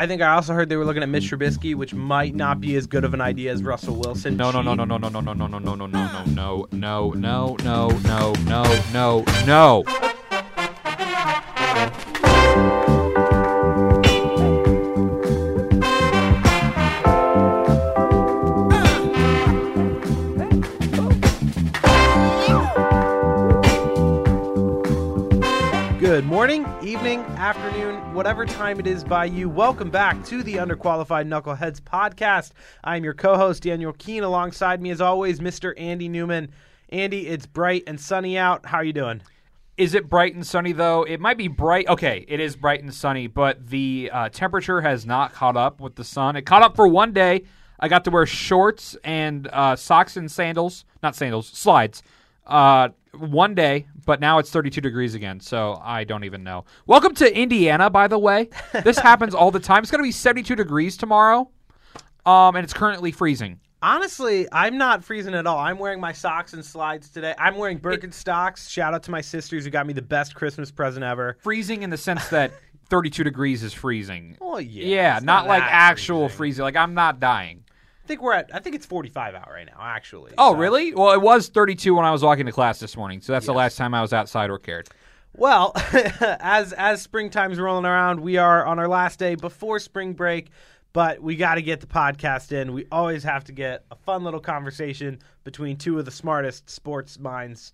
[0.00, 2.74] I think I also heard they were looking at Mitch Trubisky, which might not be
[2.76, 4.34] as good of an idea as Russell Wilson.
[4.34, 7.56] No, no, no, no, no, no, no, no, no, no, no, no, no, no, no,
[7.56, 9.84] no, no, no, no, no,
[26.50, 29.48] morning, evening, afternoon, whatever time it is by you.
[29.48, 32.50] Welcome back to the Underqualified Knuckleheads podcast.
[32.82, 34.24] I'm your co-host Daniel Kehn.
[34.24, 35.74] Alongside me, as always, Mr.
[35.76, 36.50] Andy Newman.
[36.88, 38.66] Andy, it's bright and sunny out.
[38.66, 39.22] How are you doing?
[39.76, 41.04] Is it bright and sunny though?
[41.04, 41.86] It might be bright.
[41.86, 45.94] Okay, it is bright and sunny, but the uh, temperature has not caught up with
[45.94, 46.34] the sun.
[46.34, 47.44] It caught up for one day.
[47.78, 52.02] I got to wear shorts and uh, socks and sandals, not sandals, slides.
[52.44, 56.64] Uh, one day, but now it's 32 degrees again, so I don't even know.
[56.84, 58.48] Welcome to Indiana, by the way.
[58.82, 59.84] This happens all the time.
[59.84, 61.48] It's going to be 72 degrees tomorrow,
[62.26, 63.60] um, and it's currently freezing.
[63.80, 65.58] Honestly, I'm not freezing at all.
[65.58, 67.36] I'm wearing my socks and slides today.
[67.38, 68.68] I'm wearing Birkenstocks.
[68.68, 71.36] Shout out to my sisters who got me the best Christmas present ever.
[71.40, 72.50] Freezing in the sense that
[72.90, 74.36] 32 degrees is freezing.
[74.40, 76.36] Oh yeah, Yeah, it's not, like actual freezing.
[76.36, 76.62] freezing.
[76.64, 77.62] Like I'm not dying.
[78.10, 78.50] I think we're at.
[78.52, 79.78] I think it's 45 out right now.
[79.80, 80.32] Actually.
[80.36, 80.92] Oh, So- really?
[80.92, 83.52] Well, it was 32 when I was walking to class this morning, so that's the
[83.54, 84.88] last time I was outside or cared.
[85.32, 85.70] Well,
[86.40, 90.50] as as springtime's rolling around, we are on our last day before spring break,
[90.92, 92.72] but we got to get the podcast in.
[92.72, 97.16] We always have to get a fun little conversation between two of the smartest sports
[97.16, 97.72] minds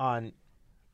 [0.00, 0.32] on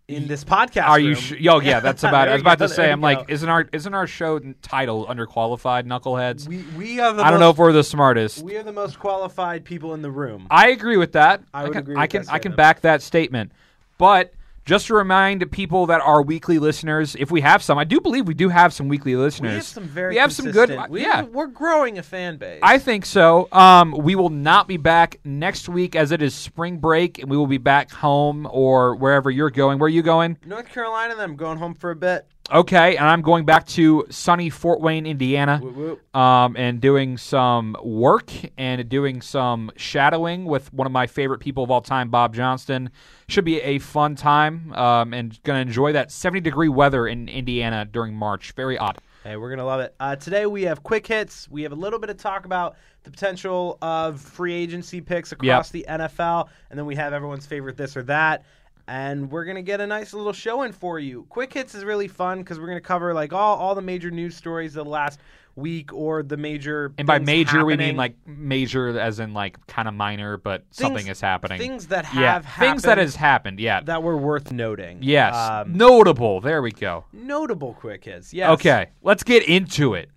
[0.08, 0.86] in this podcast.
[0.86, 1.08] Are you?
[1.08, 1.16] room.
[1.16, 2.28] Sh- Yo, yeah, that's about.
[2.28, 2.32] it.
[2.32, 5.84] I was about go, to say, I'm like, isn't our isn't our show title underqualified
[5.84, 6.46] knuckleheads?
[6.46, 8.42] we we are the I don't know if we're the smartest.
[8.42, 10.46] we are the most qualified people in the room.
[10.50, 11.42] I agree with that.
[11.52, 12.22] I would can, agree I can.
[12.24, 13.52] that I can back that statement.
[13.96, 18.00] But just to remind people that are weekly listeners, if we have some, I do
[18.00, 19.50] believe we do have some weekly listeners.
[19.50, 20.78] we have some very We have some good.
[20.88, 22.60] we yeah, we're growing a fan base.
[22.62, 23.48] I think so.
[23.52, 27.36] Um, we will not be back next week as it is spring break, and we
[27.36, 29.78] will be back home or wherever you're going.
[29.78, 30.38] Where are you going?
[30.46, 31.14] North Carolina.
[31.14, 32.26] Then I'm going home for a bit.
[32.52, 36.16] Okay, and I'm going back to sunny Fort Wayne, Indiana, Whoop, whoop.
[36.16, 41.64] um, and doing some work and doing some shadowing with one of my favorite people
[41.64, 42.90] of all time, Bob Johnston.
[43.28, 47.30] Should be a fun time, um, and going to enjoy that 70 degree weather in
[47.30, 48.52] Indiana during March.
[48.52, 48.98] Very odd.
[49.24, 49.94] Hey, we're gonna love it.
[49.98, 51.48] Uh, today we have quick hits.
[51.50, 55.70] We have a little bit of talk about the potential of free agency picks across
[55.70, 58.44] the NFL, and then we have everyone's favorite this or that.
[58.86, 61.26] And we're gonna get a nice little show in for you.
[61.28, 64.36] Quick hits is really fun because we're gonna cover like all, all the major news
[64.36, 65.20] stories of the last
[65.56, 66.92] week or the major.
[66.98, 70.64] And by things major, we mean like major as in like kind of minor, but
[70.70, 71.58] something is happening.
[71.58, 73.60] Things that yeah, happened, things that has happened.
[73.60, 73.80] Yeah.
[73.82, 74.98] that were worth noting.
[75.02, 75.34] yes.
[75.34, 76.40] um, Notable.
[76.40, 77.04] There we go.
[77.12, 78.34] notable quick hits.
[78.34, 78.50] Yes.
[78.50, 80.10] Okay, let's get into it.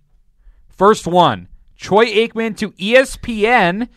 [0.68, 3.88] First one Troy Aikman to ESPN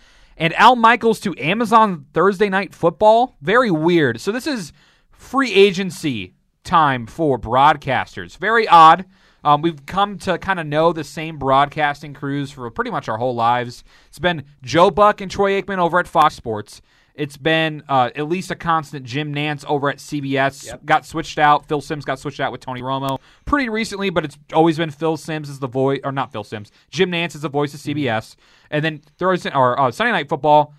[0.41, 3.37] and Al Michaels to Amazon Thursday Night Football.
[3.43, 4.19] Very weird.
[4.19, 4.73] So, this is
[5.11, 8.37] free agency time for broadcasters.
[8.37, 9.05] Very odd.
[9.43, 13.19] Um, we've come to kind of know the same broadcasting crews for pretty much our
[13.19, 13.83] whole lives.
[14.07, 16.81] It's been Joe Buck and Troy Aikman over at Fox Sports.
[17.21, 20.83] It's been uh, at least a constant Jim Nantz over at CBS.
[20.85, 21.67] Got switched out.
[21.67, 25.17] Phil Simms got switched out with Tony Romo pretty recently, but it's always been Phil
[25.17, 26.71] Simms as the voice, or not Phil Simms.
[26.89, 28.35] Jim Nantz is the voice of CBS,
[28.71, 30.73] and then Thursday or uh, Sunday Night Football,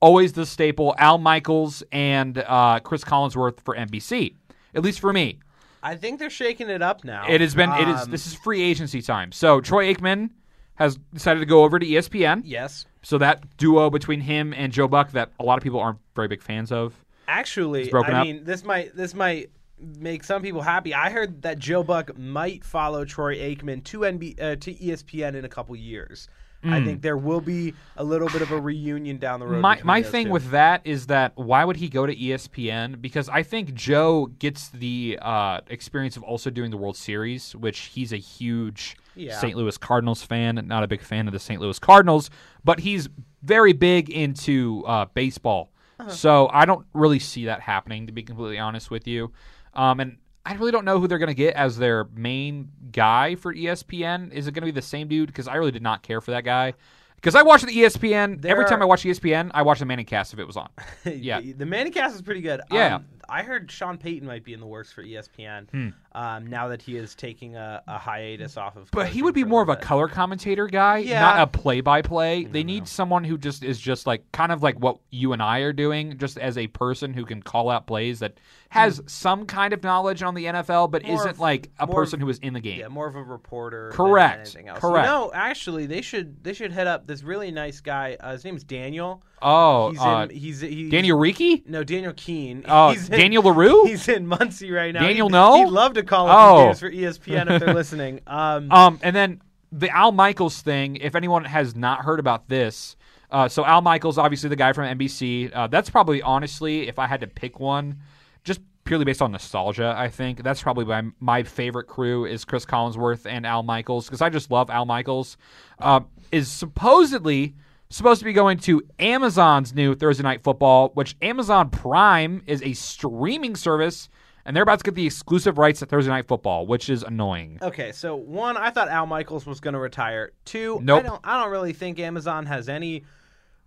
[0.00, 0.94] always the staple.
[0.98, 4.36] Al Michaels and uh, Chris Collinsworth for NBC.
[4.76, 5.40] At least for me,
[5.82, 7.24] I think they're shaking it up now.
[7.28, 7.72] it has been.
[7.72, 8.02] it is.
[8.02, 9.32] Um, This is free agency time.
[9.32, 10.30] So Troy Aikman
[10.78, 12.42] has decided to go over to ESPN.
[12.44, 12.86] yes.
[13.02, 16.28] So that duo between him and Joe Buck that a lot of people aren't very
[16.28, 16.94] big fans of.
[17.26, 18.26] Actually, broken I up.
[18.26, 19.50] mean, this might this might
[19.80, 20.94] make some people happy.
[20.94, 25.44] I heard that Joe Buck might follow Troy Aikman to NB uh, to ESPN in
[25.44, 26.28] a couple years.
[26.64, 29.56] I think there will be a little bit of a reunion down the road.
[29.56, 29.62] Hmm.
[29.62, 30.32] My my thing two.
[30.32, 33.00] with that is that why would he go to ESPN?
[33.00, 37.78] Because I think Joe gets the uh, experience of also doing the World Series, which
[37.78, 39.38] he's a huge Yeah.
[39.38, 39.56] St.
[39.56, 40.60] Louis Cardinals fan.
[40.66, 41.60] Not a big fan of the St.
[41.60, 42.30] Louis Cardinals,
[42.64, 43.08] but he's
[43.42, 45.70] very big into uh, baseball.
[46.00, 46.10] Uh-huh.
[46.10, 49.32] So I don't really see that happening, to be completely honest with you.
[49.74, 53.34] Um, and I really don't know who they're going to get as their main guy
[53.34, 54.32] for ESPN.
[54.32, 55.26] Is it going to be the same dude?
[55.26, 56.74] Because I really did not care for that guy.
[57.16, 60.06] Because I watched the ESPN There every time I watch ESPN, I watch the Manning
[60.06, 60.68] cast if it was on.
[61.04, 61.40] Yeah.
[61.40, 62.60] the, the Manning cast is pretty good.
[62.70, 62.96] Yeah.
[62.96, 66.80] Um, I heard Sean Payton might be in the works for ESPN um, now that
[66.82, 68.84] he is taking a, a hiatus off of.
[68.84, 68.88] Hmm.
[68.92, 69.84] But he would be more of a bit.
[69.84, 71.20] color commentator guy, Yeah.
[71.20, 72.44] not a play-by-play.
[72.44, 75.60] They need someone who just is just like kind of like what you and I
[75.60, 78.38] are doing, just as a person who can call out plays that
[78.70, 81.08] has some kind of knowledge on the NFL, but Hmm.
[81.08, 82.80] More isn't of- like a person of- who is in the game.
[82.80, 83.90] Yeah, more of a reporter.
[83.92, 84.32] Correct.
[84.32, 84.80] Than anything else.
[84.80, 85.06] Correct.
[85.06, 88.16] No, actually, they should they should hit up this really nice guy.
[88.20, 89.22] Uh, his name's Daniel.
[89.40, 90.36] Oh, He's uh, in.
[90.36, 91.62] He's, he's Daniel Ricci?
[91.64, 92.64] No, Daniel Kehn.
[92.66, 93.84] Oh, He's in- Daniel LaRue?
[93.86, 95.00] He's in Muncie right now.
[95.00, 95.64] Daniel he'd, No?
[95.64, 96.66] He'd love to call up Oh.
[96.66, 98.20] games for ESPN if they're listening.
[98.26, 99.40] Um, Um, and then
[99.72, 100.96] the Al Michaels thing.
[100.96, 102.96] If anyone has not heard about this,
[103.30, 105.50] uh, so Al Michaels, obviously the guy from NBC.
[105.54, 107.98] Uh, that's probably honestly, if I had to pick one,
[108.44, 112.64] just purely based on nostalgia, I think that's probably my my favorite crew is Chris
[112.64, 115.36] Collinsworth and Al Michaels because I just love Al Michaels.
[115.78, 116.00] Uh,
[116.32, 117.54] is supposedly
[117.90, 122.72] supposed to be going to Amazon's new Thursday Night Football, which Amazon Prime is a
[122.74, 124.08] streaming service.
[124.44, 127.58] And they're about to get the exclusive rights to Thursday Night Football, which is annoying.
[127.60, 130.32] Okay, so one, I thought Al Michaels was going to retire.
[130.46, 131.04] Two, Nope.
[131.04, 133.04] I don't, I don't really think Amazon has any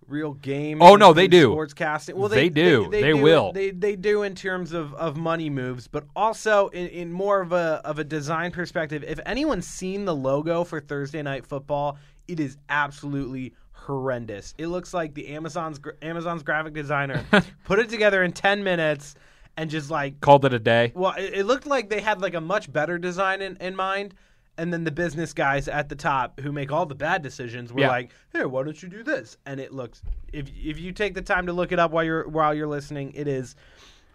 [0.08, 0.82] real game.
[0.82, 1.50] Oh, no, they do.
[1.50, 2.14] Sportscasting.
[2.14, 2.88] Well, They do.
[2.90, 3.52] They will.
[3.52, 7.52] They they do in terms of, of money moves, but also in, in more of
[7.52, 9.04] a of a design perspective.
[9.06, 11.96] If anyone's seen the logo for Thursday Night Football,
[12.26, 13.54] it is absolutely
[13.86, 14.54] horrendous.
[14.58, 17.24] It looks like the Amazon's Amazon's graphic designer
[17.64, 19.14] put it together in ten minutes
[19.56, 20.92] and just like Called it a day.
[20.94, 24.14] well, it, it looked like they had like a much better design in, in mind,
[24.56, 27.80] and then the business guys at the top who make all the bad decisions were
[27.82, 27.88] Yeah.
[27.88, 30.02] like, "Here, why don't you do this?" And it looks
[30.32, 33.12] if if you take the time to look it up while you're while you're listening,
[33.14, 33.54] it is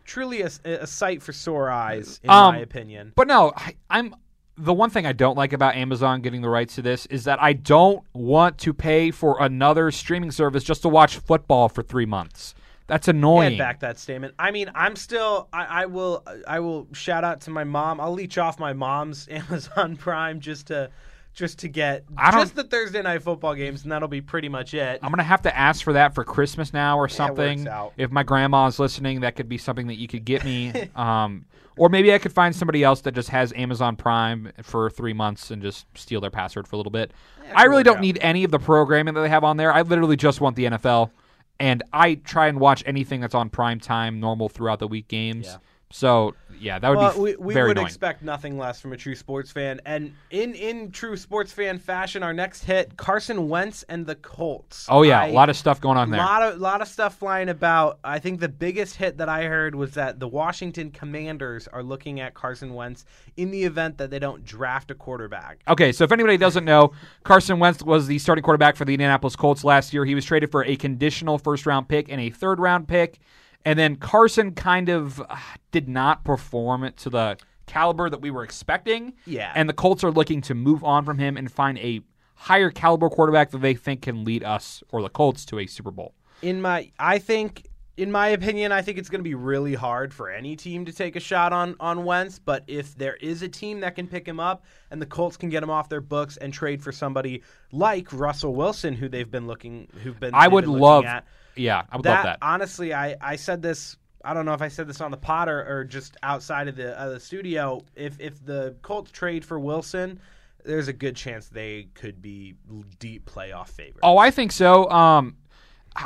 [0.06, 3.12] truly a, a sight for sore eyes, in Um, my opinion.
[3.16, 4.16] But no, I, I'm
[4.58, 7.42] the one thing I don't like about Amazon getting the rights to this is that
[7.42, 12.06] I don't want to pay for another streaming service just to watch football for three
[12.06, 12.56] months.
[12.88, 13.48] That's annoying.
[13.50, 14.34] And back that statement.
[14.40, 15.50] I mean, I'm still.
[15.52, 16.24] I, I will.
[16.48, 18.00] I will shout out to my mom.
[18.00, 20.90] I'll leech off my mom's Amazon Prime just to,
[21.34, 25.00] just to get just the Thursday night football games, and that'll be pretty much it.
[25.04, 27.68] I'm gonna have to ask for that for Christmas now or something.
[27.68, 27.92] out.
[27.98, 30.90] If my grandma's listening, that could be something that you could get me.
[30.96, 31.46] um,
[31.78, 35.52] or maybe I could find somebody else that just has Amazon Prime for three months
[35.52, 37.12] and just steal their password for a little bit.
[37.54, 38.02] I really don't out.
[38.02, 39.74] need any of the programming that they have on there.
[39.74, 41.12] I literally just want the NFL,
[41.60, 45.48] and I try and watch anything that's on prime time, normal throughout the week games.
[45.48, 45.58] Yeah.
[45.90, 47.86] So yeah, that would well, be we, we would annoying.
[47.86, 49.80] expect nothing less from a true sports fan.
[49.86, 54.86] And in in true sports fan fashion, our next hit: Carson Wentz and the Colts.
[54.90, 56.20] oh yeah, I- a lot of stuff going on there.
[56.20, 58.00] lot of lot of stuff flying about.
[58.04, 62.20] I think the biggest hit that I heard was that the Washington Commanders are looking
[62.20, 63.06] at Carson Wentz
[63.38, 65.62] in the event that they don't draft a quarterback.
[65.70, 66.92] Okay, so if anybody doesn't know,
[67.24, 70.04] Carson Wentz was the starting quarterback for the Indianapolis Colts last year.
[70.04, 73.20] He was traded for a conditional first round pick and a third round pick.
[73.66, 75.36] And then Carson kind of uh,
[75.72, 79.14] did not perform to the caliber that we were expecting.
[79.26, 79.52] Yeah.
[79.56, 82.02] And the Colts are looking to move on from him and find a
[82.36, 85.92] higher caliber quarterback that they think can lead us or the Colts to a Super
[85.92, 86.14] Bowl.
[86.42, 87.68] In my, I think.
[87.98, 90.94] In my opinion, I think it's going to be really hard for any team to
[90.94, 92.38] take a shot on on Wentz.
[92.38, 95.50] But if there is a team that can pick him up and the Colts can
[95.50, 99.48] get him off their books and trade for somebody like Russell Wilson, who they've been
[99.48, 101.26] looking, who've been, I would been looking love at,
[101.58, 102.38] Yeah, I would that, love that.
[102.42, 103.98] honestly, I, I said this.
[104.24, 106.76] I don't know if I said this on the pod or, or just outside of
[106.76, 107.82] the uh, the studio.
[107.96, 110.20] If if the Colts trade for Wilson,
[110.66, 112.56] there's a good chance they could be
[113.00, 114.00] deep playoff favorites.
[114.04, 114.90] Oh, I think so.
[114.90, 115.38] Um,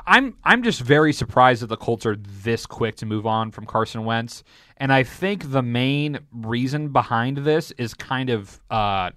[0.06, 3.66] I'm I'm just very surprised that the Colts are this quick to move on from
[3.66, 4.44] Carson Wentz,
[4.78, 8.62] and I think the main reason behind this is kind of.
[8.70, 9.12] Uh,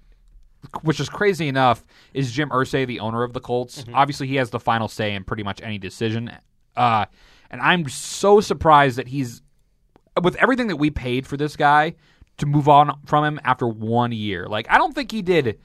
[0.83, 3.85] which is crazy enough, is Jim Irsay the owner of the Colts?
[3.93, 6.31] Obviously, he has the final say in pretty much any decision.
[6.77, 7.07] Uh,
[7.51, 9.43] and I'm so surprised that he's
[10.23, 11.95] with everything that we paid for this guy
[12.39, 14.47] to move on from him after one year.
[14.47, 15.59] Like, I don't think he did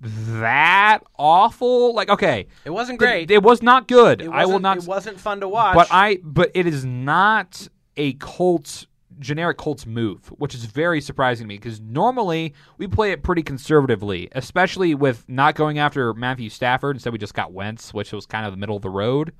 [0.00, 1.94] that awful.
[1.94, 3.30] Like, okay, it wasn't great.
[3.30, 4.22] It, was not good.
[4.22, 4.78] It I will not.
[4.78, 5.74] It wasn't fun to watch.
[5.74, 6.18] but I.
[6.22, 8.86] But it is not a Colts
[9.18, 13.42] generic Colts move, which is very surprising to me because normally we play it pretty
[13.42, 16.96] conservatively, especially with not going after Matthew Stafford.
[16.96, 19.32] Instead, we just got Wentz, which was kind of the middle of the road.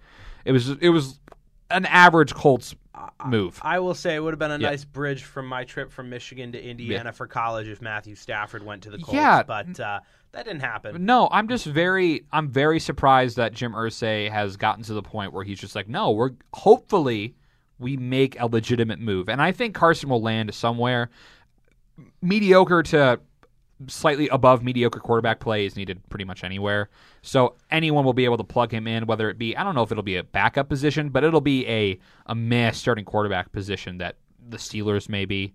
[0.44, 0.68] It was.
[0.70, 1.20] It was
[1.70, 2.74] an average Colts
[3.26, 3.58] move.
[3.62, 4.70] I will say it would have been a Yeah.
[4.70, 8.82] nice bridge from my trip from Michigan to Indiana for college if Matthew Stafford went
[8.82, 9.14] to the Colts.
[9.14, 9.42] Yeah.
[9.42, 10.00] but uh,
[10.32, 11.04] that didn't happen.
[11.04, 15.32] No, I'm just very I'm very surprised that Jim Irsay has gotten to the point
[15.32, 17.34] where he's just like, no, we're hopefully
[17.78, 19.28] we make a legitimate move.
[19.28, 21.10] And I think Carson will land somewhere
[22.22, 23.20] mediocre to
[23.88, 26.88] slightly above mediocre quarterback play is needed pretty much anywhere.
[27.22, 29.82] So anyone will be able to plug him in, whether it be I don't know
[29.82, 33.98] if it'll be a backup position, but it'll be a a meh starting quarterback position
[33.98, 34.16] that
[34.48, 35.54] the Steelers maybe.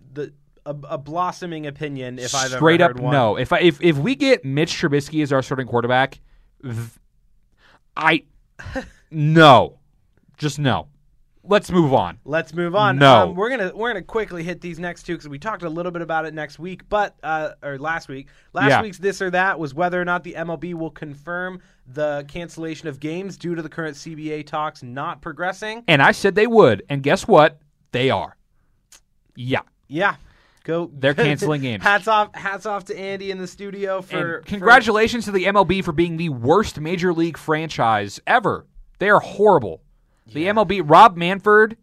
[0.65, 2.19] a, a blossoming opinion.
[2.19, 3.11] If I've straight ever up heard one.
[3.13, 3.35] Straight up no.
[3.37, 6.19] If I, if if we get Mitch Trubisky as our starting quarterback,
[7.95, 8.23] I
[9.11, 9.79] no,
[10.37, 10.87] just no.
[11.43, 12.19] Let's move on.
[12.23, 12.99] Let's move on.
[12.99, 13.29] No.
[13.29, 15.91] um, we're gonna we're gonna quickly hit these next two because we talked a little
[15.91, 18.27] bit about it next week, but uh, or last week.
[18.53, 18.81] Last Yeah.
[18.83, 22.99] week's this or that was whether or not the MLB will confirm the cancellation of
[22.99, 25.83] games due to the current CBA talks not progressing.
[25.87, 27.57] And I said they would, and guess what?
[27.91, 28.37] They are.
[29.35, 29.61] Yeah.
[29.87, 30.15] Yeah,
[30.63, 30.89] go.
[30.93, 31.83] They're canceling games.
[31.83, 35.83] hats off, hats off to Andy in the studio for And congratulations to the MLB
[35.83, 38.65] for being the worst major league franchise ever.
[38.99, 39.81] They are horrible.
[40.27, 41.77] The MLB, Rob Manfred,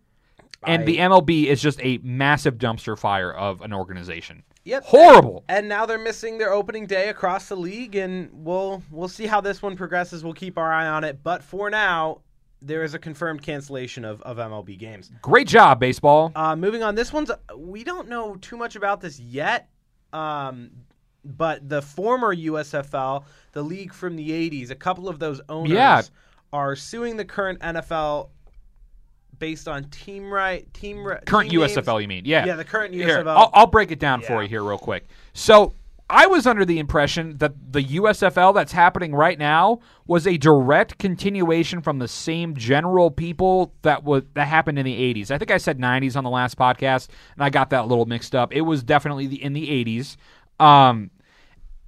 [0.65, 4.43] and I- the MLB is just a massive dumpster fire of an organization.
[4.65, 4.85] Yep.
[4.85, 5.45] Horrible.
[5.49, 9.41] And now they're missing their opening day across the league, and we'll we'll see how
[9.41, 10.23] this one progresses.
[10.23, 11.23] We'll keep our eye on it.
[11.23, 12.21] But for now,
[12.61, 15.11] there is a confirmed cancellation of, of MLB games.
[15.23, 16.33] Great job, baseball.
[16.35, 19.69] Uh, moving on, this one's we don't know too much about this yet.
[20.13, 20.71] Um,
[21.25, 26.03] but the former USFL, the league from the '80s, a couple of those owners Yeah.
[26.53, 28.31] are suing the current NFL
[29.39, 31.77] based on team right team Current team names.
[31.77, 32.25] USFL, you mean?
[32.25, 32.45] Yeah.
[32.47, 33.29] Yeah, the current Here, USFL.
[33.37, 35.07] I'll, I'll break it down for you here real quick.
[35.33, 35.75] So
[36.11, 40.99] I was under the impression that the USFL that's happening right now was a direct
[40.99, 45.31] continuation from the same general people that was that happened in the 80s.
[45.31, 48.07] I think I said 90s on the last podcast, and I got that a little
[48.07, 48.55] mixed up.
[48.55, 50.17] It was definitely the, in the 80s,
[50.65, 51.11] um,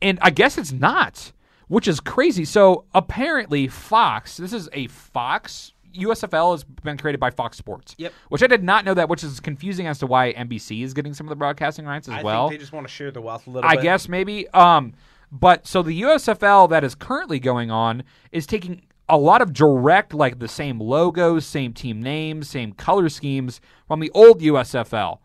[0.03, 1.33] and I guess it's not,
[1.69, 2.45] which is crazy.
[2.45, 4.37] So apparently, Fox.
[4.37, 5.73] This is a Fox.
[5.95, 7.95] USFL has been created by Fox Sports.
[7.99, 8.13] Yep.
[8.29, 11.15] Which I did not know that, which is confusing as to why NBC is getting
[11.15, 12.49] some of the broadcasting rights as I well.
[12.49, 13.83] think they just want to share the wealth a little I bit.
[13.83, 14.49] guess maybe.
[14.51, 14.95] Um,
[15.33, 20.15] but so the USFL that is currently going on is taking a lot of direct,
[20.15, 25.19] like the same logos, same team names, same color schemes from the old USFL.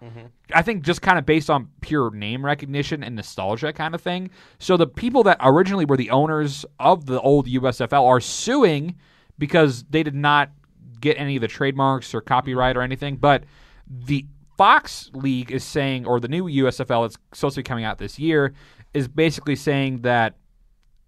[0.53, 4.31] I think just kind of based on pure name recognition and nostalgia kind of thing.
[4.59, 8.95] So the people that originally were the owners of the old USFL are suing
[9.37, 10.51] because they did not
[10.99, 13.17] get any of the trademarks or copyright or anything.
[13.17, 13.43] But
[13.87, 14.25] the
[14.57, 18.17] Fox League is saying, or the new USFL that's supposed to be coming out this
[18.17, 18.53] year,
[18.93, 20.35] is basically saying that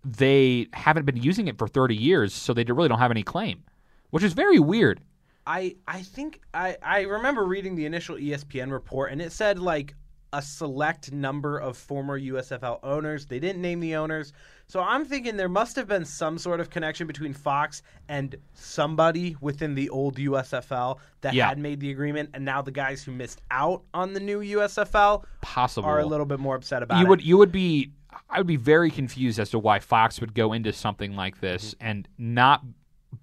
[0.04, 3.64] they haven't been using it for 30 years, so they really don't have any claim,
[4.10, 5.02] which is very weird.
[5.48, 9.96] I I think I I remember reading the initial ESPN report and it said like
[10.34, 13.26] a select number of former USFL owners.
[13.26, 14.34] They didn't name the owners.
[14.68, 19.38] So I'm thinking there must have been some sort of connection between Fox and somebody
[19.40, 21.48] within the old USFL that Yeah.
[21.48, 25.24] had made the agreement and now the guys who missed out on the new USFL
[25.42, 25.88] Possible.
[25.88, 27.10] are a little bit more upset about you it.
[27.10, 27.92] would you would be
[28.30, 31.74] I would be very confused as to why Fox would go into something like this
[31.76, 31.88] Mm-hmm.
[31.88, 32.64] and not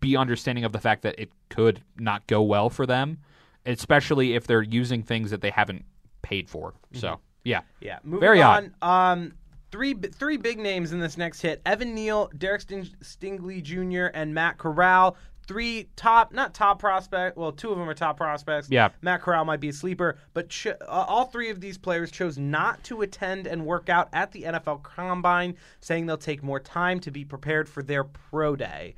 [0.01, 3.19] be understanding of the fact that it could not go well for them,
[3.67, 5.85] especially if they're using things that they haven't
[6.25, 6.73] paid for.
[6.73, 6.99] Mm-hmm.
[6.99, 8.75] So yeah, Yeah, moving Very on.
[8.83, 9.35] Um,
[9.71, 14.35] three three big names in this next hit: Evan Neal, Derek Sting- Stingley Jr., and
[14.35, 15.17] Matt Corral.
[15.47, 17.37] Three top, not top prospect.
[17.37, 18.69] Well, two of them are top prospects.
[18.71, 18.89] Yeah.
[19.03, 22.39] Matt Corral might be a sleeper, but ch- uh, all three of these players chose
[22.39, 26.99] not to attend and work out at the NFL Combine, saying they'll take more time
[27.01, 28.95] to be prepared for their pro day.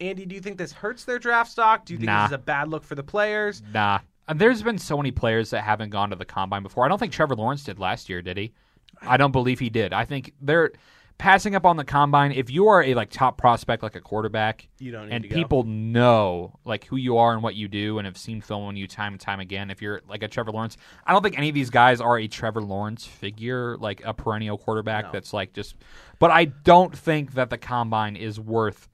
[0.00, 1.84] Andy, do you think this hurts their draft stock?
[1.84, 2.22] Do you think Nah.
[2.24, 3.62] this is a bad look for the players?
[3.72, 4.00] nah.
[4.28, 6.84] And there's been so many players that haven't gone to the combine before.
[6.84, 8.52] I don't think Trevor Lawrence did last year, did he?
[9.00, 9.92] I don't believe he did.
[9.92, 10.70] I think they're
[11.18, 12.32] passing up on the combine.
[12.32, 15.34] If you are a like top prospect, like a quarterback, You don't and to go.
[15.34, 18.76] people know like who you are and what you do and have seen film on
[18.76, 20.76] you time and time again if you're like a trevor lawrence
[21.06, 24.56] i don't think any of these guys are a trevor lawrence figure like a perennial
[24.58, 25.12] quarterback No.
[25.12, 25.76] that's like just
[26.18, 28.88] but i don't think that the combine is worth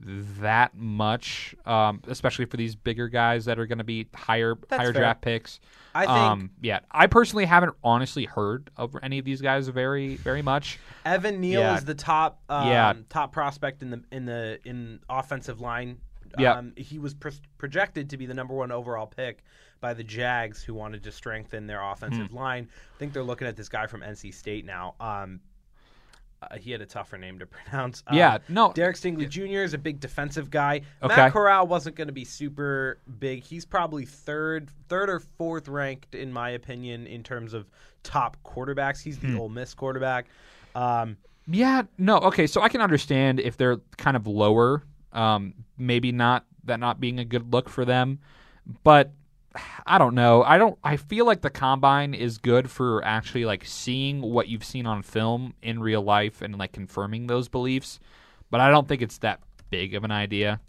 [0.00, 4.80] that much um, especially for these bigger guys that are going to be higher That's
[4.82, 5.02] higher fair.
[5.02, 5.60] draft picks
[5.94, 10.16] I think um, yeah i personally haven't honestly heard of any of these guys very
[10.16, 11.76] very much Evan Neal Yeah.
[11.78, 12.92] is the top um, Yeah.
[13.08, 15.98] top prospect in the in the in offensive line.
[16.38, 16.54] Yeah.
[16.54, 19.42] Um, he was pr- projected to be the number one overall pick
[19.80, 22.36] by the Jags, who wanted to strengthen their offensive Hmm.
[22.36, 22.68] line.
[22.94, 24.96] I think they're looking at this guy from NC State now.
[26.50, 28.02] Uh, he had a tougher name to pronounce.
[28.06, 29.62] Um, yeah no Derek Stingley Jr.
[29.62, 30.82] is a big defensive guy.
[31.02, 31.16] Okay.
[31.16, 33.42] Matt Corral wasn't going to be super big.
[33.44, 37.66] He's probably third, third or fourth ranked in my opinion in terms of
[38.02, 39.02] top quarterbacks.
[39.02, 39.40] He's the Hmm.
[39.40, 40.26] Ole Miss quarterback.
[40.74, 41.16] Um,
[41.48, 42.46] Yeah, no, okay.
[42.46, 47.18] So I can understand if they're kind of lower, um, maybe not that not being
[47.20, 48.18] a good look for them,
[48.82, 49.12] but
[49.86, 50.42] I don't know.
[50.42, 50.78] I don't.
[50.84, 55.02] I feel like the combine is good for actually like seeing what you've seen on
[55.02, 57.98] film in real life and like confirming those beliefs,
[58.50, 60.60] but I don't think it's that big of an idea.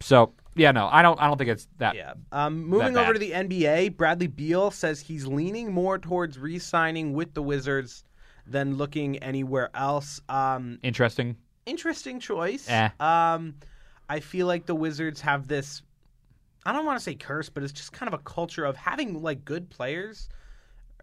[0.00, 1.20] So yeah, no, I don't.
[1.20, 1.94] I don't think it's that.
[1.94, 2.14] yeah.
[2.32, 7.12] Um, moving That over to the NBA, Bradley Beal says he's leaning more towards re-signing
[7.12, 8.04] with the Wizards
[8.46, 10.20] than looking anywhere else.
[10.28, 11.36] Um, Interesting.
[11.66, 12.68] interesting choice.
[12.70, 12.88] Eh.
[13.00, 13.54] Um,
[14.08, 15.82] I feel like the Wizards have this.
[16.66, 19.22] I don't want to say curse, but it's just kind of a culture of having
[19.22, 20.28] like good players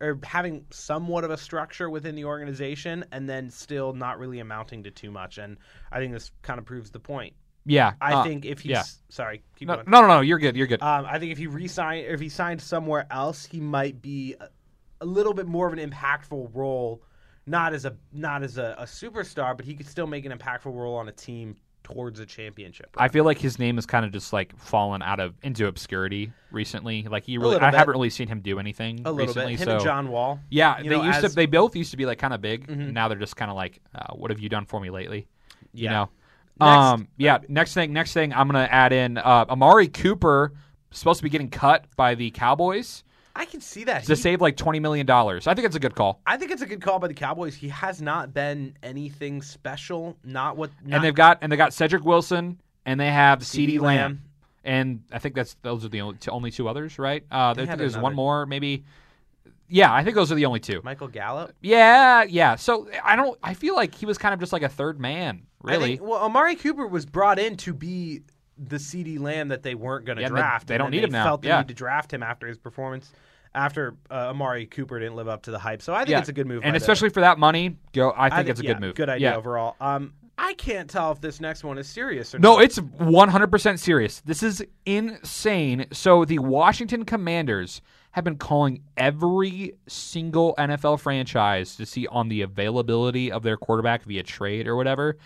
[0.01, 4.83] or having somewhat of a structure within the organization and then still not really amounting
[4.83, 5.37] to too much.
[5.37, 5.57] And
[5.91, 7.33] I think this kind of proves the point.
[7.65, 8.83] Yeah, I uh, think if he's yeah.
[9.07, 9.89] sorry, keep No, going.
[9.89, 10.19] no, no, no.
[10.21, 10.57] You're good.
[10.57, 10.81] You're good.
[10.81, 14.49] Um, I think if he resign, if he signed somewhere else, he might be a,
[14.99, 17.01] a little bit more of an impactful role.
[17.45, 20.73] Not as a not as a, a superstar, but he could still make an impactful
[20.75, 22.89] role on a team towards a championship.
[22.97, 26.31] I feel like his name has kind of just like fallen out of into obscurity
[26.51, 27.03] recently.
[27.03, 27.77] Like he really, I bit.
[27.79, 29.53] haven't really seen him do anything a little recently.
[29.53, 29.59] bit.
[29.61, 30.39] Him so and John Wall.
[30.49, 31.27] yeah, they know, used as- Mm-hmm.
[31.31, 31.35] to.
[31.35, 32.69] They both used to be like kind of big.
[32.69, 35.27] Now they're just kind of like, uh, what have you done for me lately?
[35.73, 36.09] You know.
[36.59, 37.07] Next- um.
[37.17, 37.39] Yeah.
[37.47, 37.93] Next thing.
[37.93, 38.31] Next thing.
[38.33, 40.53] I'm gonna add in uh, Amari Cooper.
[40.91, 43.03] Supposed to be getting cut by the Cowboys
[43.35, 44.03] I can see that.
[44.03, 45.47] to He- save like twenty million dollars.
[45.47, 46.21] I think it's a good call.
[46.25, 47.55] I think it's a good call by the Cowboys.
[47.55, 50.17] He has not been anything special.
[50.23, 50.69] Not what.
[50.85, 53.81] Not, and they've got and they got Cedric Wilson and they have CeeDee Lamb.
[53.81, 54.21] Lamb.
[54.63, 57.23] and I think that's those are the only, only two others, right?
[57.31, 58.03] Uh, They I there's another.
[58.03, 58.83] one more, maybe.
[59.67, 60.81] Yeah, I think those are the only two.
[60.83, 61.53] Michael Gallup.
[61.61, 62.55] Yeah, yeah.
[62.57, 63.39] So I don't.
[63.41, 65.97] I feel like he was kind of just like a third man, I really.
[65.97, 68.21] think- well, Amari Cooper was brought in to be
[68.57, 70.67] the CeeDee Lamb that they weren't going to Yeah, they- draft.
[70.67, 71.23] they and don't need him now.
[71.25, 71.59] Felt the Yeah.
[71.59, 73.11] need to draft him after his performance.
[73.55, 76.29] After uh, Amari Cooper didn't live up to the hype, so I think yeah, it's
[76.29, 76.63] a good move.
[76.65, 78.11] and especially for that money, go.
[78.17, 78.95] I think I think it's a good move.
[78.95, 79.75] Good idea overall.
[79.79, 82.57] Um, I can't tell if this next one is serious or No, not.
[82.57, 84.21] No, it's 100% serious.
[84.21, 85.85] This is insane.
[85.91, 87.81] So the Washington Commanders
[88.11, 94.03] have been calling every single NFL franchise to see on the availability of their quarterback
[94.03, 95.17] via trade or whatever,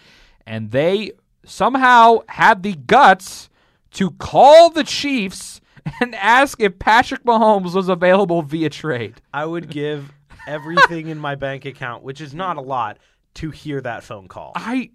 [0.46, 1.12] and they
[1.48, 3.50] somehow had the guts
[3.92, 5.62] to call the Chiefs
[6.02, 9.22] and ask if Patrick Mahomes was available via trade.
[9.34, 10.12] I would give
[10.48, 12.98] everything in my bank account, which is not a lot,
[13.36, 14.54] to hear that phone call.
[14.56, 14.92] I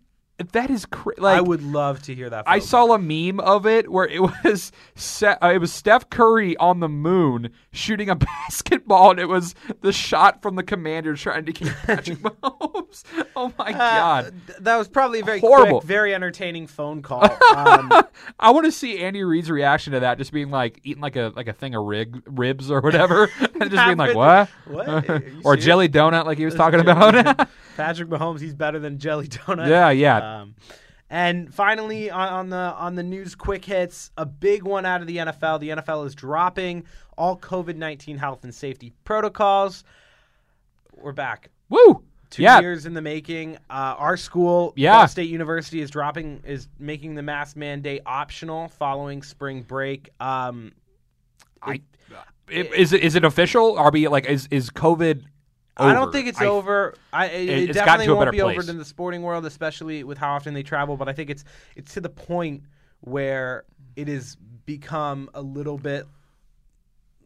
[0.53, 2.45] that is cra- like I would love to hear that.
[2.49, 6.57] I saw a meme of it where it was Se- uh, it was Steph Curry
[6.57, 8.15] on the moon shooting a
[8.49, 13.05] basketball, and it was the shot from the Commander trying to get Patrick Mahomes.
[13.37, 14.35] Oh my Uh, god!
[14.47, 15.81] th- that was probably a very Horrible.
[15.81, 17.25] quick, very entertaining phone call.
[17.55, 17.93] Um,
[18.41, 21.33] I want to see Andy Reid's reaction to that, just being like eating like a
[21.37, 25.23] like a thing of rig, ribs or whatever, and just being like, "What?" What?
[25.45, 27.49] Or jelly donut, like he was talking about.
[27.77, 29.69] Patrick Mahomes, he's better than Jelly Donut.
[29.69, 30.41] yeah, yeah.
[30.43, 30.55] Um,
[31.11, 35.07] and finally, on, on the on the news, quick hits, a big one out of
[35.07, 35.61] the NFL.
[35.61, 36.85] The NFL is dropping
[37.19, 39.85] all COVID nineteen health and safety protocols.
[40.97, 41.51] We're back.
[41.69, 42.03] Woo!
[42.31, 43.57] Two yeah, years in the making.
[43.69, 44.97] Uh, our school, Yeah.
[45.01, 50.09] Ball State University, is dropping is making the mask mandate optional following spring break.
[50.19, 50.73] Um,
[51.63, 51.83] I,
[52.49, 53.79] it- is it is it official?
[53.79, 55.25] Are we like is is COVID?
[55.77, 56.95] I don't think it's I- over.
[57.13, 58.69] I, it, it it's gotten definitely won't be over place.
[58.69, 60.97] in the sporting world, especially with how often they travel.
[60.97, 61.45] But I think it's
[61.77, 62.63] it's to the point
[63.01, 63.65] where
[63.97, 66.07] it has become a little bit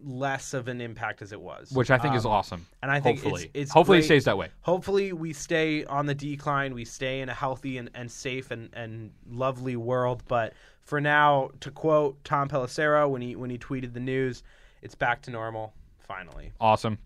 [0.05, 2.67] less of an impact as it was, which I think is Um, awesome.
[2.83, 4.05] and I think it's- hopefully, it's hopefully great.
[4.05, 4.49] it stays that way.
[4.61, 6.75] Hopefully, we stay on the decline.
[6.75, 10.23] We stay in a healthy and, and safe and, and lovely world.
[10.29, 14.43] But for now, to quote Tom Pelissero when he when he tweeted the news,
[14.83, 15.73] it's back to normal.
[15.99, 16.53] Finally.
[16.61, 16.99] Awesome.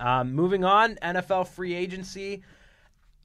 [0.00, 2.42] Um, moving on, NFL free agency.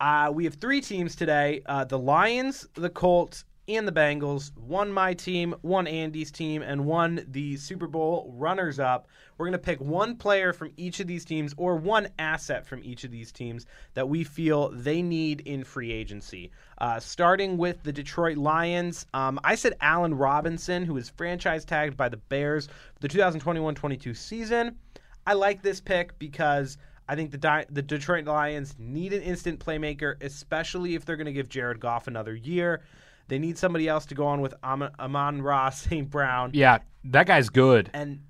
[0.02, 4.52] Uh, we have three teams today: uh, the Lions, the Colts, and the Bengals.
[4.58, 9.08] One my team, one Andy's team, and one the Super Bowl runners-up.
[9.38, 13.06] We're gonna pick one player from each of these teams, or one asset from each
[13.06, 16.52] of these teams that we feel they need in free agency.
[16.80, 21.96] Uh, starting with the Detroit Lions, um, I said Allen Robinson, who is franchise tagged
[21.96, 24.78] by the Bears for the 2021-22 season.
[25.26, 29.60] I like this pick because I think the Di- the Detroit Lions need an instant
[29.60, 32.82] playmaker, especially if they're going to give Jared Goff another year.
[33.28, 36.10] They need somebody else to go on with Am- Amon Ra St.
[36.10, 37.90] Brown Yeah, that guy's good.
[37.94, 38.22] and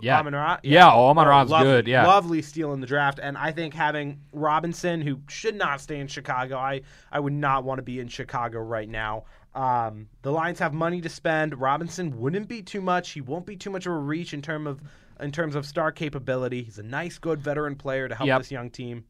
[0.00, 0.58] Yeah, Amon Ra.
[0.62, 0.92] yeah.
[0.92, 1.86] Oh, Amon Ra's lovely, good.
[1.88, 5.98] Yeah, lovely steal in the draft, and I think having Robinson, who should not stay
[5.98, 9.24] in Chicago, I I would not want to be in Chicago right now.
[9.52, 11.60] Um, the Lions have money to spend.
[11.60, 13.10] Robinson wouldn't be too much.
[13.10, 14.80] He won't be too much of a reach in term of
[15.22, 16.62] in terms of star capability.
[16.62, 18.38] He's a nice, good veteran player to help Yep.
[18.40, 19.04] this young team.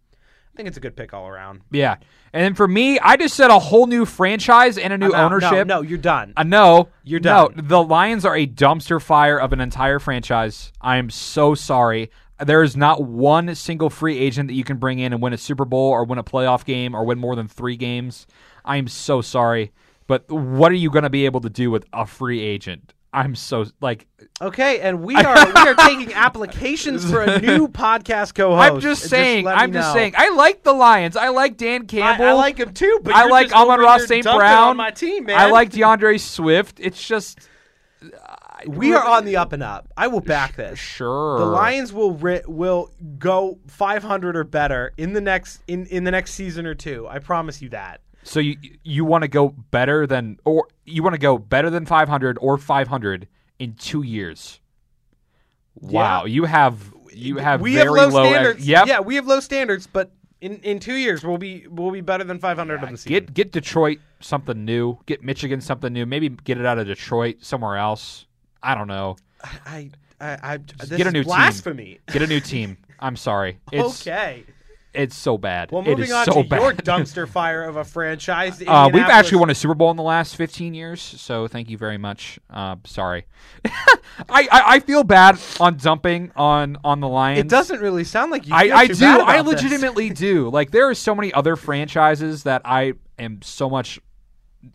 [0.52, 1.60] I think it's a good pick all around.
[1.70, 1.96] Yeah.
[2.32, 5.66] And then for me, I just said a whole new franchise and a new ownership.
[5.66, 6.32] No, no, you're done.
[6.36, 7.66] Uh, no, You're No, done.
[7.68, 10.72] the Lions are a dumpster fire of an entire franchise.
[10.80, 12.10] I am so sorry.
[12.44, 15.38] There is not one single free agent that you can bring in and win a
[15.38, 18.26] Super Bowl or win a playoff game or win more than three games.
[18.64, 19.72] I am so sorry.
[20.08, 22.92] But what are you going to be able to do with a free agent?
[23.12, 24.06] I'm so like
[24.40, 28.70] Okay, and we are we are taking applications for a new podcast co-host.
[28.74, 29.44] I'm just Just saying.
[29.46, 29.94] me I'm just know.
[29.94, 30.14] saying.
[30.16, 31.16] I like the Lions.
[31.16, 32.24] I like Dan Campbell.
[32.26, 34.24] I like him too, but I like just Amon Ra St.
[34.24, 34.68] Brown.
[34.68, 35.38] on my team, man.
[35.40, 36.78] I like DeAndre Swift.
[36.80, 37.40] It's just
[38.02, 39.88] uh, We are on the up and up.
[39.96, 40.78] I will back this.
[40.78, 41.38] sure.
[41.38, 46.10] The Lions will ri- will go 500 or better in the next in, in the
[46.12, 47.06] next season or two.
[47.08, 48.00] I promise you that.
[48.22, 51.86] So you you want to go better than or you want to go better than
[51.86, 53.28] 500 or 500
[53.58, 54.60] in 2 years.
[55.74, 58.66] Wow, you have you have we very have low, ex- standards.
[58.66, 58.86] yep.
[58.86, 62.24] Yeah, we have low standards, but in, in two years we'll be we'll be better
[62.24, 63.10] than 500 of the season.
[63.10, 64.98] Get get Detroit something new.
[65.06, 66.06] Get Michigan something new.
[66.06, 68.26] Maybe get it out of Detroit somewhere else.
[68.62, 69.16] I don't know.
[69.42, 71.28] I I, I this get a new team.
[71.28, 72.00] blasphemy.
[72.12, 72.76] Get a new team.
[72.98, 73.58] I'm sorry.
[73.72, 74.44] It's okay.
[74.92, 75.70] It's so bad.
[75.70, 76.60] Well, moving is on so to bad.
[76.60, 78.62] your dumpster fire of a franchise.
[78.66, 81.78] Uh, we've actually won a Super Bowl in the last 15 years, so thank you
[81.78, 82.38] very much.
[82.48, 83.26] Uh, sorry,
[83.64, 87.40] I, I I feel bad on dumping on on the Lions.
[87.40, 88.54] It doesn't really sound like you.
[88.54, 89.04] I, I do.
[89.04, 90.50] I legitimately do.
[90.50, 94.00] Like there are so many other franchises that I am so much.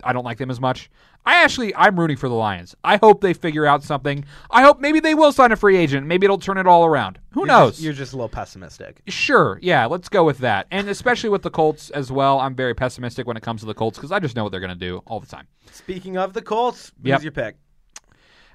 [0.02, 0.90] I don't like them as much.
[1.26, 2.74] I actually I'm rooting for the Lions.
[2.84, 4.24] I hope they figure out something.
[4.50, 6.06] I hope maybe they will sign a free agent.
[6.06, 7.18] Maybe it'll turn it all around.
[7.32, 7.72] Who You're knows?
[7.72, 9.02] Just, you're just a little pessimistic.
[9.08, 10.68] Sure, yeah, let's go with that.
[10.70, 13.74] And especially with the Colts as well, I'm very pessimistic when it comes to the
[13.74, 15.48] Colts because I just know what they're going to do all the time.
[15.72, 17.22] Speaking of the Colts, who's Yep.
[17.22, 17.56] your pick?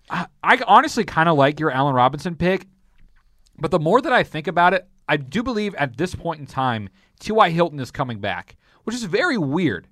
[0.10, 2.68] I, I honestly kind of like your Allen Robinson pick,
[3.60, 6.46] but the more that I think about it, I do believe at this point in
[6.46, 7.50] time, T.Y.
[7.50, 8.56] Hilton is coming back,
[8.86, 9.88] which is very weird.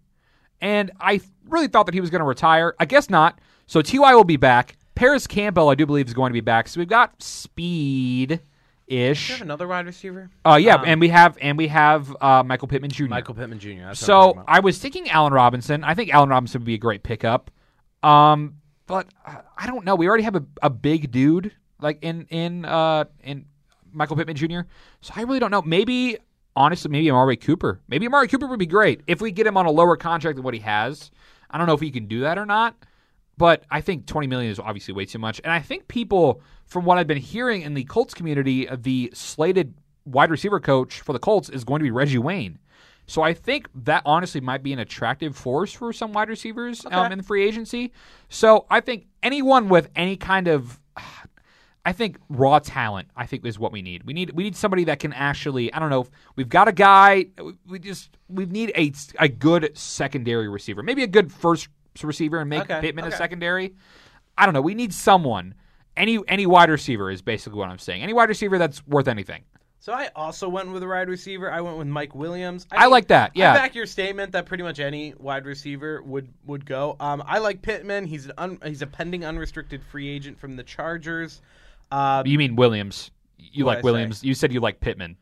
[0.62, 2.76] And I really thought that he was going to retire.
[2.80, 3.40] I guess not.
[3.68, 4.14] So T.Y.
[4.16, 4.78] will be back.
[4.96, 6.68] Parris Campbell, I do believe, is going to be back.
[6.68, 8.42] So we've got speed
[8.88, 9.40] ish.
[9.40, 10.30] another wide receiver?
[10.46, 13.06] Uh, yeah, Um, and we have and we have uh, Michael Pittman Jr.
[13.06, 13.94] Michael Pittman Jr.
[13.94, 14.44] So.
[14.48, 15.84] I was thinking Allen Robinson.
[15.84, 17.52] I think Allen Robinson would be a great pickup.
[18.04, 18.56] Um,
[18.88, 19.96] but uh, I don't know.
[19.96, 23.46] We already have a, a big dude like in in uh in
[23.92, 24.62] Michael Pittman Jr.
[25.02, 25.62] So I really don't know.
[25.62, 26.18] Maybe
[26.60, 27.80] honestly, maybe Amari Cooper.
[27.88, 30.44] Maybe Amari Cooper would be great if we get him on a lower contract than
[30.44, 31.10] what he has.
[31.50, 32.76] I don't know if he can do that or not.
[33.38, 35.40] But I think 20 million is obviously way too much.
[35.46, 39.74] And I think people, from what I've been hearing in the Colts community, the slated
[40.04, 42.60] wide receiver coach for the Colts is going to be Reggie Wayne.
[43.08, 47.14] So I think that honestly might be an attractive force for some wide receivers um,
[47.14, 47.94] in the free agency.
[48.28, 50.78] So I think anyone with any kind of,
[51.86, 54.04] I think raw talent, I think is what we need.
[54.04, 55.74] We need we need somebody that can actually.
[55.74, 56.08] I don't know.
[56.36, 57.28] We've got a guy.
[57.68, 61.70] We just we need a a good secondary receiver, maybe a good first
[62.04, 63.76] receiver, and make Okay, Pittman a secondary.
[64.38, 64.62] I don't know.
[64.62, 65.56] We need someone.
[65.96, 68.04] Any any wide receiver is basically what I'm saying.
[68.04, 69.44] Any wide receiver that's worth anything.
[69.82, 71.50] So I also went with a wide receiver.
[71.50, 72.68] I went with Mike Williams.
[72.72, 73.54] I like that, yeah.
[73.54, 76.98] I back your statement that pretty much any wide receiver would would go.
[77.00, 78.06] Um, I like Pittman.
[78.06, 81.42] He's an un, he's a pending unrestricted free agent from the Chargers.
[81.92, 83.12] Uh, You mean Williams?
[83.38, 83.86] You like I say?
[83.86, 84.24] Williams?
[84.24, 85.18] You said you like Pittman.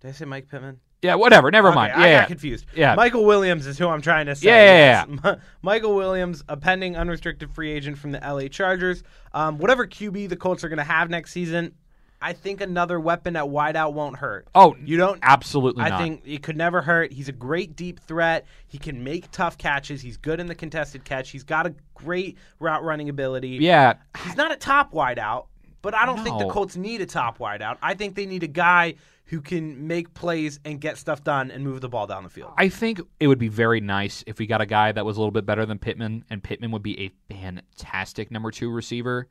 [0.00, 0.80] did I say Mike Pittman?
[1.02, 1.50] Yeah, whatever.
[1.50, 1.92] Never Okay, mind.
[1.92, 2.24] I Yeah, got yeah.
[2.26, 2.66] confused.
[2.74, 2.94] Yeah.
[2.94, 4.46] Michael Williams is who I'm trying to say.
[4.46, 5.38] Yeah, yeah, yes.
[5.62, 9.02] Michael Williams, a pending unrestricted free agent from the LA Chargers.
[9.34, 11.74] Um, whatever QB the Colts are going to have next season,
[12.22, 14.46] I think another weapon at wideout won't hurt.
[14.54, 15.18] Oh, you don't.
[15.22, 16.00] absolutely I not.
[16.00, 17.12] think it could never hurt.
[17.12, 18.46] He's a great deep threat.
[18.66, 20.00] He can make tough catches.
[20.00, 21.28] He's good in the contested catch.
[21.28, 23.58] He's got a great route running ability.
[23.60, 25.46] Yeah, He's not a top wideout,
[25.84, 27.76] but I don't think the Colts need a top wideout.
[27.82, 28.94] I think they need a guy
[29.26, 32.52] who can make plays and get stuff done and move the ball down the field.
[32.56, 35.20] I think it would be very nice if we got a guy that was a
[35.20, 39.28] little bit better than Pittman, and Pittman would be a fantastic number two receiver.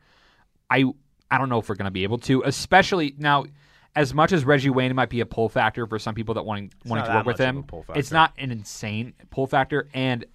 [0.70, 0.86] I
[1.32, 3.46] I don't know if we're going to be able to, especially now.
[3.96, 6.74] As much as Reggie Wayne might be a pull factor for some people that want
[6.84, 7.64] wanting to work with him,
[7.94, 10.26] it's not an insane pull factor, and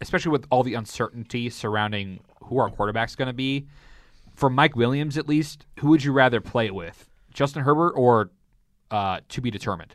[0.00, 3.66] especially with all the uncertainty surrounding who our quarterback's going to be.
[4.34, 8.30] For Mike Williams, at least, who would you rather play it with, Justin Herbert or
[8.90, 9.94] uh, to be determined?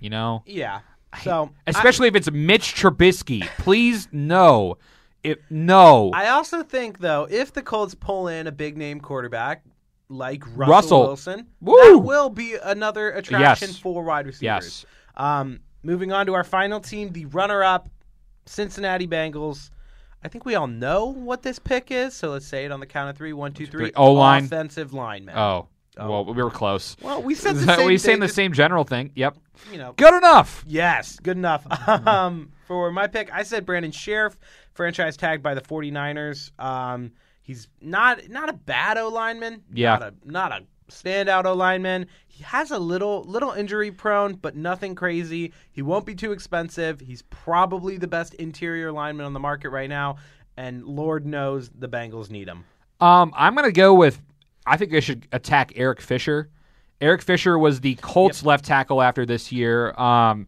[0.00, 0.80] You know, yeah.
[1.22, 3.46] So especially if it's Mitch Trubisky.
[3.58, 4.78] Please no,
[5.22, 9.00] if no, I, I also think though, if the Colts pull in a big name
[9.00, 9.62] quarterback
[10.08, 11.00] like Russell, Russell.
[11.02, 11.76] Wilson, Woo!
[11.76, 13.78] that will be another attraction Yes.
[13.78, 14.42] for wide receivers.
[14.42, 14.86] yes,
[15.16, 17.88] Um, moving on to our final team, the runner-up,
[18.46, 19.70] Cincinnati Bengals.
[20.24, 22.86] I think we all know what this pick is, so let's say it on the
[22.86, 23.32] count of three.
[23.32, 23.86] One, two, three.
[23.86, 23.92] three.
[23.96, 24.44] O-line.
[24.44, 25.36] Offensive lineman.
[25.36, 26.96] oh Well, we were close.
[27.02, 29.10] Well, we said the same we saying the same general thing.
[29.14, 29.36] Yep.
[29.70, 30.64] You know, Good enough.
[30.66, 31.66] Yes, good enough.
[32.06, 34.36] Um, for my pick, I said Brandon Scherff,
[34.72, 36.52] franchise tagged by the 49ers.
[36.58, 39.62] Um, he's not not a bad O lineman.
[39.72, 39.96] Yeah.
[39.96, 42.06] Not a not a standout O lineman.
[42.26, 45.52] He has a little little injury prone, but nothing crazy.
[45.70, 47.00] He won't be too expensive.
[47.00, 50.16] He's probably the best interior lineman on the market right now,
[50.56, 52.64] and Lord knows the Bengals need him.
[53.00, 54.20] Um, I'm gonna go with.
[54.66, 56.48] I think they should attack Eric Fisher.
[57.00, 59.92] Eric Fisher was the Colts left tackle after this year.
[59.98, 60.46] Um,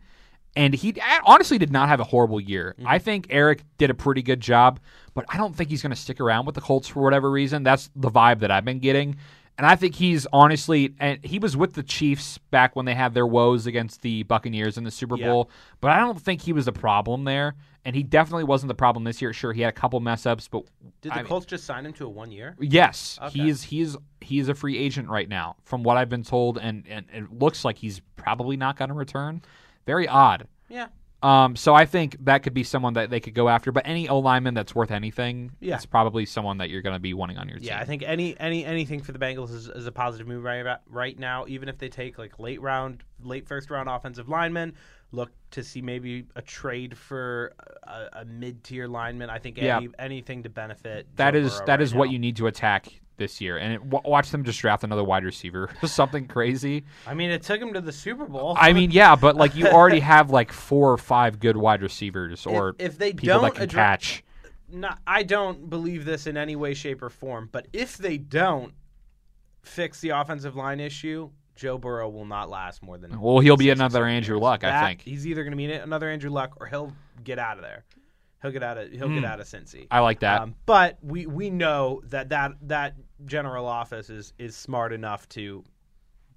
[0.57, 2.77] and he honestly did not have a horrible year.
[2.85, 4.79] I think Eric did a pretty good job,
[5.13, 7.65] but I don't think he's going to stick around with the Colts for whatever reason.
[7.65, 9.17] That's the vibe that I've been getting.
[9.57, 13.15] And I think he's honestly, and he was with the Chiefs back when they had
[13.15, 15.29] their woes against the Buccaneers in the Super Yeah.
[15.29, 17.55] Bowl, but I don't think he was a problem there.
[17.87, 19.33] And he definitely wasn't the problem this year.
[19.35, 20.65] Sure, he had a couple mess ups, but
[21.03, 22.57] Did I the mean- Colts just sign him to a one year?
[22.59, 23.41] Yes, Okay.
[23.41, 27.05] he's he's he's a free agent right now, from what I've been told, and, and
[27.13, 29.43] it looks like he's probably not going to return.
[29.87, 30.49] Very odd.
[30.71, 30.87] Yeah.
[31.25, 33.73] Um, so I think that could be someone that they could go after.
[33.73, 35.77] But any O lineman that's worth anything, Yeah.
[35.77, 37.69] it's probably someone that you're going to be wanting on your team.
[37.69, 40.77] Yeah, I think any any anything for the Bengals is, is a positive move right
[40.87, 41.47] right now.
[41.49, 44.75] Even if they take like late round, late first round offensive lineman,
[45.13, 49.31] look to see maybe a trade for a, a mid tier lineman.
[49.31, 49.81] I think Yeah.
[49.99, 51.07] anything to benefit.
[51.17, 52.13] that Joe is Burrow that right is what now.
[52.13, 55.25] you need to attack this year, and it, w- watch them just draft another wide
[55.25, 56.85] receiver, something crazy.
[57.07, 58.57] I mean, it took him to the Super Bowl.
[58.59, 62.47] I mean, yeah, but like you already have like four or five good wide receivers,
[62.47, 64.25] or if they people that don't can address- catch.
[64.71, 67.49] not, I don't believe this in any way, shape, or form.
[67.53, 68.73] But if they don't
[69.63, 73.21] fix the offensive line issue, Joe Burrow will not last more than.
[73.21, 74.43] Well, he'll be another Andrew years.
[74.43, 75.03] Luck, I think.
[75.03, 77.85] he's either going to be another Andrew Luck or he'll get out of there.
[78.43, 79.87] He'll get out of he'll get out of Cincy.
[79.91, 80.43] I like that.
[80.43, 82.95] Um, but we we know that that that
[83.27, 85.65] general office is is smart enough to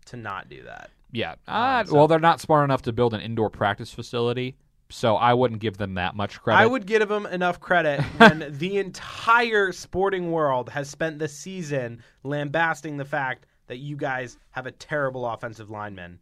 [0.06, 0.90] to not do that.
[1.12, 1.36] Yeah.
[1.48, 4.56] Uh, so- well, they're not smart enough to build an indoor practice facility,
[4.90, 6.60] so I wouldn't give them that much credit.
[6.62, 12.04] I would give them enough credit when the entire sporting world has spent the season
[12.24, 16.20] lambasting the fact that you guys have a terrible offensive lineman.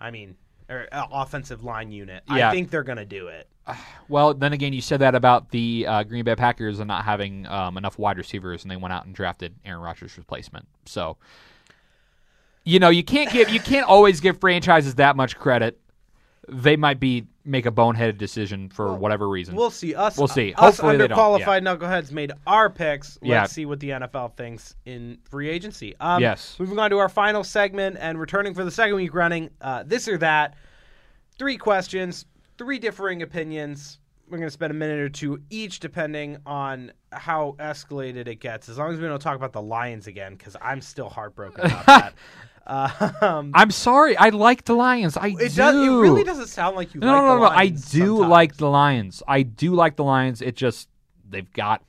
[0.00, 0.36] I mean,
[0.68, 2.22] or uh, offensive line unit.
[2.28, 2.48] Yeah.
[2.48, 3.48] I think they're going to do it.
[4.08, 7.46] Well, then again, you said that about the uh, Green Bay Packers and not having
[7.46, 10.66] um, enough wide receivers, and they went out and drafted Aaron Rodgers' replacement.
[10.84, 11.16] So,
[12.64, 15.78] you know, you can't give you can't always give franchises that much credit.
[16.48, 19.54] They might be make a boneheaded decision for whatever reason.
[19.54, 19.94] We'll see.
[19.94, 20.52] Us, We'll see.
[20.54, 23.18] Us Hopefully they don't, underqualified knuckleheads made our picks.
[23.20, 23.44] Let's Yeah.
[23.46, 25.94] see what the NFL thinks in free agency.
[26.00, 26.56] Um, Yes.
[26.58, 30.08] Moving on to our final segment and returning for the second week running, uh, this
[30.08, 30.54] or that.
[31.38, 32.24] Three questions,
[32.58, 33.98] three differing opinions.
[34.28, 38.68] We're going to spend a minute or two each, depending on how escalated it gets.
[38.70, 41.86] As long as we don't talk about the Lions again, because I'm still heartbroken about
[41.86, 42.14] that.
[42.66, 44.16] Um, I'm sorry.
[44.16, 45.18] I like the Lions.
[45.18, 45.48] I it do.
[45.56, 45.74] does.
[45.76, 47.00] It really doesn't sound like you.
[47.00, 47.46] No, like no, no, no.
[47.48, 48.18] I do sometimes.
[48.30, 49.22] like the Lions.
[49.28, 50.40] I do like the Lions.
[50.40, 50.88] It just
[51.28, 51.82] they've got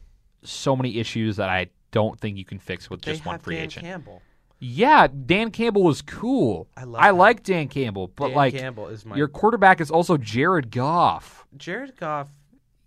[0.44, 3.56] so many issues that I don't think you can fix with They just one free
[3.56, 3.86] Dan agent.
[3.86, 4.22] Campbell.
[4.68, 6.68] Yeah, Dan Campbell was cool.
[6.76, 7.18] I love I him.
[7.18, 11.46] like Dan Campbell, but Dan like Campbell is my your quarterback is also Jared Goff.
[11.56, 12.30] Jared Goff.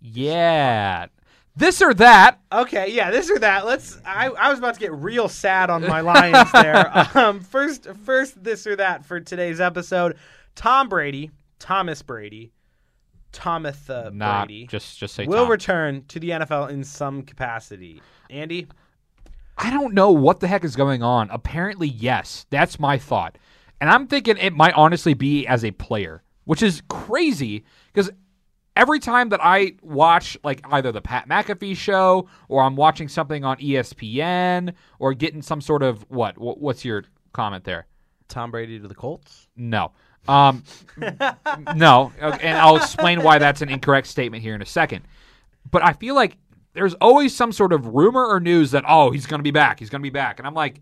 [0.01, 1.07] Yeah.
[1.55, 2.39] This or that.
[2.51, 3.65] Okay, yeah, this or that.
[3.65, 3.97] Let's.
[4.05, 6.91] I, I was about to get real sad on my Lions there.
[7.15, 10.17] um, first, first, this or that for today's episode.
[10.55, 12.51] Tom Brady, Thomas Brady,
[13.31, 15.51] Thomas uh, Not Brady just just say will Tom.
[15.51, 18.01] return to the NFL in some capacity.
[18.29, 18.67] Andy,
[19.59, 21.29] I don't know what the heck is going on.
[21.31, 22.45] Apparently, yes.
[22.49, 23.37] That's my thought.
[23.81, 28.09] And I'm thinking it might honestly be as a player, which is crazy because
[28.75, 33.43] every time that I watch like either the Pat McAfee show or I'm watching something
[33.43, 37.85] on ESPN or getting some sort of what, what what's your comment there?
[38.29, 39.47] Tom Brady to the Colts.
[39.57, 39.91] No.
[40.27, 40.63] Um,
[41.75, 42.13] no.
[42.21, 45.03] And I'll explain why that's an incorrect statement here in a second.
[45.69, 46.37] But I feel like
[46.79, 49.79] there's always some sort of rumor or news that, oh, he's going to be back.
[49.79, 50.39] He's going to be back.
[50.39, 50.81] And I'm like,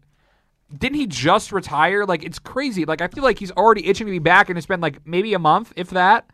[0.78, 2.06] didn't he just retire?
[2.06, 2.86] Like, it's crazy.
[2.86, 5.34] Like, I feel like he's already itching to be back, and it's been like maybe
[5.34, 6.30] a month, if that.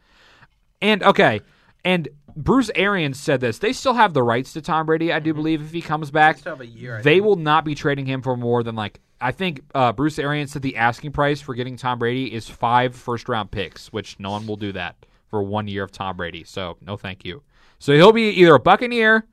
[0.81, 1.39] And, okay.
[1.85, 3.59] And Bruce Arians said this.
[3.59, 6.39] They still have the rights to Tom Brady, I do believe, if he comes back.
[6.39, 7.01] Still have a year.
[7.01, 7.25] They think.
[7.25, 10.63] will not be trading him for more than like I think uh, Bruce Arians said
[10.63, 14.45] the asking price for getting Tom Brady is five first round picks, which no one
[14.45, 16.43] will do that for one year of Tom Brady.
[16.43, 17.41] So no, thank you.
[17.79, 19.25] So he'll be either a Buccaneer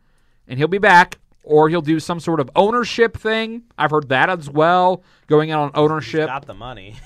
[0.51, 3.63] and he'll be back, or he'll do some sort of ownership thing.
[3.79, 6.27] I've heard that as well, going out on He's ownership.
[6.27, 6.97] got the money.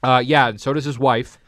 [0.00, 1.38] Uh, yeah, and so does his wife.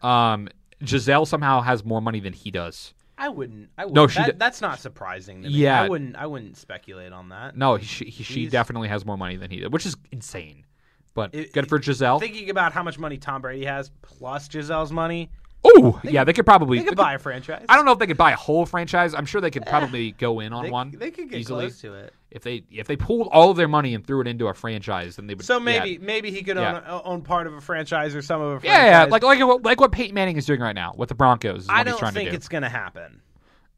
[0.00, 0.48] Um,
[0.82, 2.94] Gisele somehow has more money than he does.
[3.18, 3.68] I wouldn't.
[3.76, 3.94] I wouldn't.
[3.96, 5.54] No, she that, d- that's not surprising to me.
[5.54, 5.82] Yeah.
[5.82, 6.16] I wouldn't.
[6.16, 7.54] I wouldn't speculate on that.
[7.54, 10.64] No, he, she, he, she definitely has more money than he did, which is insane.
[11.12, 12.18] but It- good for Gisele.
[12.18, 15.30] Thinking about how much money Tom Brady has plus Gisele's money,
[15.64, 16.78] Oh, yeah, they could probably.
[16.78, 17.64] they could buy a franchise.
[17.68, 19.12] I don't know if they could buy a whole franchise.
[19.12, 20.90] I'm sure they could eh, probably go in on They, one.
[20.96, 21.64] they could get easily.
[21.66, 22.14] close to it.
[22.30, 25.16] If they if they pulled all of their money and threw it into a franchise,
[25.16, 25.44] then they would.
[25.44, 25.64] So yeah.
[25.64, 26.80] maybe maybe he could Yeah.
[26.86, 28.86] own, own part of a franchise or some of a Yeah, franchise.
[28.86, 31.62] yeah, like like what- like what Peyton Manning is doing right now with the Broncos.
[31.62, 32.36] Is I what don't trying think to do.
[32.36, 33.20] it's going to happen.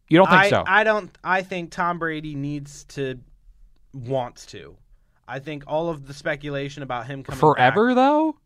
[0.09, 0.65] You don't think I, so?
[0.67, 1.17] I don't.
[1.23, 3.21] I think Tom Brady needs to,
[3.95, 4.77] wants to.
[5.29, 8.37] I think all of the speculation about him coming Forever though.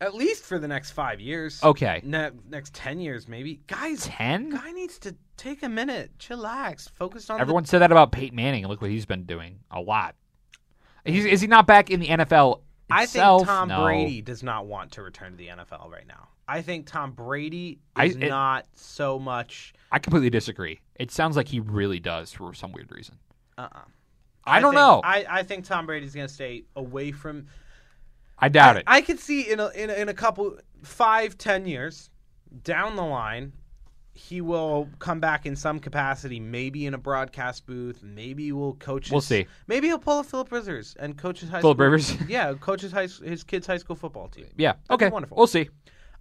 [0.00, 1.62] At least for the next five years.
[1.62, 3.60] Okay, Ne- next ten years, maybe.
[3.66, 4.50] Guys, ten.
[4.50, 8.36] guy needs to take a minute, chillax, focus on the Everyone said that about Peyton
[8.36, 10.14] Manning, and look what he's been doing a lot.
[11.04, 12.60] He's, is he not back in the NFL?
[12.90, 13.84] I think Tom No.
[13.84, 16.28] Brady does not want to return to the NFL right now.
[16.48, 19.72] I think Tom Brady I- is it- not so much.
[19.92, 20.80] I completely disagree.
[20.96, 23.16] It sounds like he really does for some weird reason.
[23.56, 23.68] Uh-uh.
[24.44, 25.00] I, don't think- know.
[25.04, 27.46] I, I think Tom Brady's going to stay away from.
[28.40, 28.84] I doubt it.
[28.86, 32.10] I, I could see in a, in a, in a couple five ten years
[32.64, 33.52] down the line,
[34.12, 38.74] he will come back in some capacity, maybe in a broadcast booth, maybe he will
[38.74, 39.04] coach.
[39.06, 39.46] His, We'll see.
[39.66, 41.84] Maybe he'll pull a Philip Rivers and coach his high Philip school.
[41.84, 42.16] Rivers?
[42.28, 44.46] yeah, coach his high his kid's high school football team.
[44.56, 44.72] yeah.
[44.88, 45.12] That'd Okay.
[45.12, 45.36] wonderful.
[45.36, 45.68] We'll see.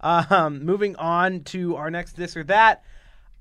[0.02, 2.84] Um, moving on to our next this or that.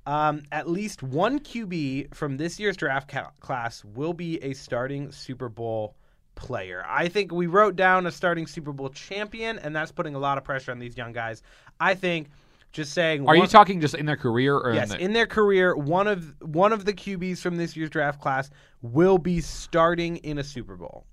[0.07, 5.13] Um, at least one QB from this year's draft ca- class will be a starting
[5.13, 5.95] Super Bowl
[6.39, 6.85] player.
[6.89, 10.39] I think we wrote down a starting Super Bowl champion, and that's putting a lot
[10.39, 11.43] of pressure on these young guys.
[11.81, 12.29] I think
[12.73, 13.27] just saying.
[13.29, 15.77] Are you one- talking just in their career or Yes, in the, in their career,
[15.77, 20.39] one of one of the QBs from this year's draft class will be starting in
[20.39, 21.05] a Super Bowl.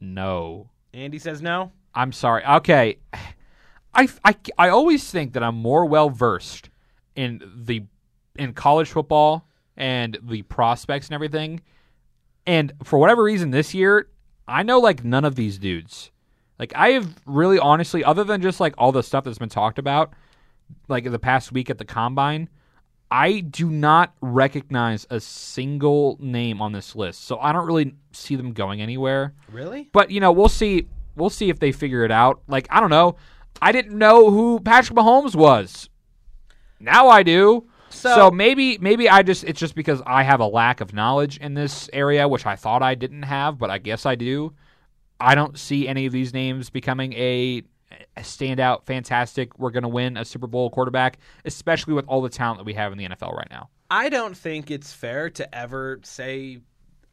[0.00, 0.70] no?
[0.94, 1.72] Andy says no.
[1.94, 2.42] I'm sorry.
[2.44, 2.98] Okay.
[3.94, 6.70] I, I, I always think that I'm more well versed
[7.14, 7.84] in the
[8.38, 11.60] in college football and the prospects and everything.
[12.46, 14.08] And for whatever reason this year,
[14.46, 16.10] I know like none of these dudes.
[16.58, 19.78] Like I have really honestly other than just like all the stuff that's been talked
[19.78, 20.12] about
[20.88, 22.48] like in the past week at the combine,
[23.10, 27.24] I do not recognize a single name on this list.
[27.24, 29.34] So I don't really see them going anywhere.
[29.50, 29.88] Really?
[29.92, 30.88] But you know, we'll see.
[31.14, 32.42] We'll see if they figure it out.
[32.48, 33.16] Like I don't know.
[33.60, 35.88] I didn't know who Patrick Mahomes was.
[36.78, 37.66] Now I do.
[37.96, 41.36] So- So, maybe maybe I just it's just because I have a lack of knowledge
[41.38, 44.52] in this area, which I thought I didn't have, but I guess I do.
[45.18, 47.62] I don't see any of these names becoming a,
[48.16, 49.58] a standout, fantastic.
[49.58, 52.74] We're going to win a Super Bowl quarterback, especially with all the talent that we
[52.74, 53.70] have in the NFL right now.
[53.90, 56.58] I don't think it's fair to ever say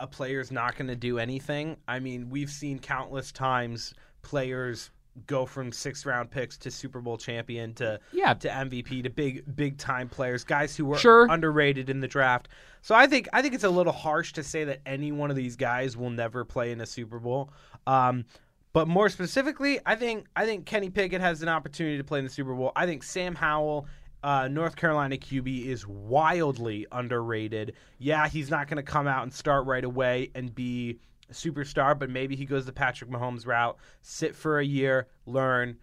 [0.02, 1.78] a player's not going to do anything.
[1.88, 4.90] I mean, we've seen countless times players
[5.28, 8.34] go from sixth round picks to Super Bowl champion to Yeah.
[8.34, 11.28] to MVP to big big time players, guys who were Sure.
[11.30, 12.50] underrated in the draft.
[12.82, 15.36] So I think I think it's a little harsh to say that any one of
[15.36, 17.52] these guys will never play in a Super Bowl.
[17.88, 18.26] Um,
[18.74, 22.26] but more specifically, I think I think Kenny Pickett has an opportunity to play in
[22.26, 22.72] the Super Bowl.
[22.76, 23.86] I think Sam Howell,
[24.24, 27.74] uh, North Carolina QB, is wildly underrated.
[28.00, 31.00] Yeah, he's not going to come out and start right away and be
[31.34, 35.78] superstar, but maybe he goes the Patrick Mahomes route, sit for a year, learn,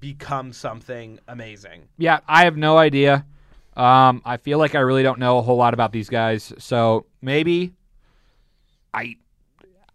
[0.00, 1.88] become something amazing.
[1.98, 3.26] Yeah, I have no idea.
[3.76, 7.06] Um, I feel like I really don't know a whole lot about these guys, so
[7.20, 7.74] maybe
[8.92, 9.16] I,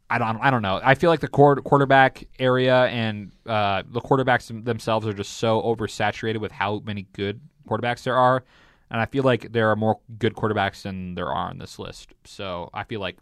[0.09, 0.81] I don't, I don't know.
[0.83, 5.61] I feel like the quar- quarterback area and uh, the quarterbacks themselves are just so
[5.61, 8.43] oversaturated with how many good quarterbacks there are,
[8.91, 12.13] and I feel like there are more good quarterbacks than there are on this list.
[12.25, 13.17] So I feel like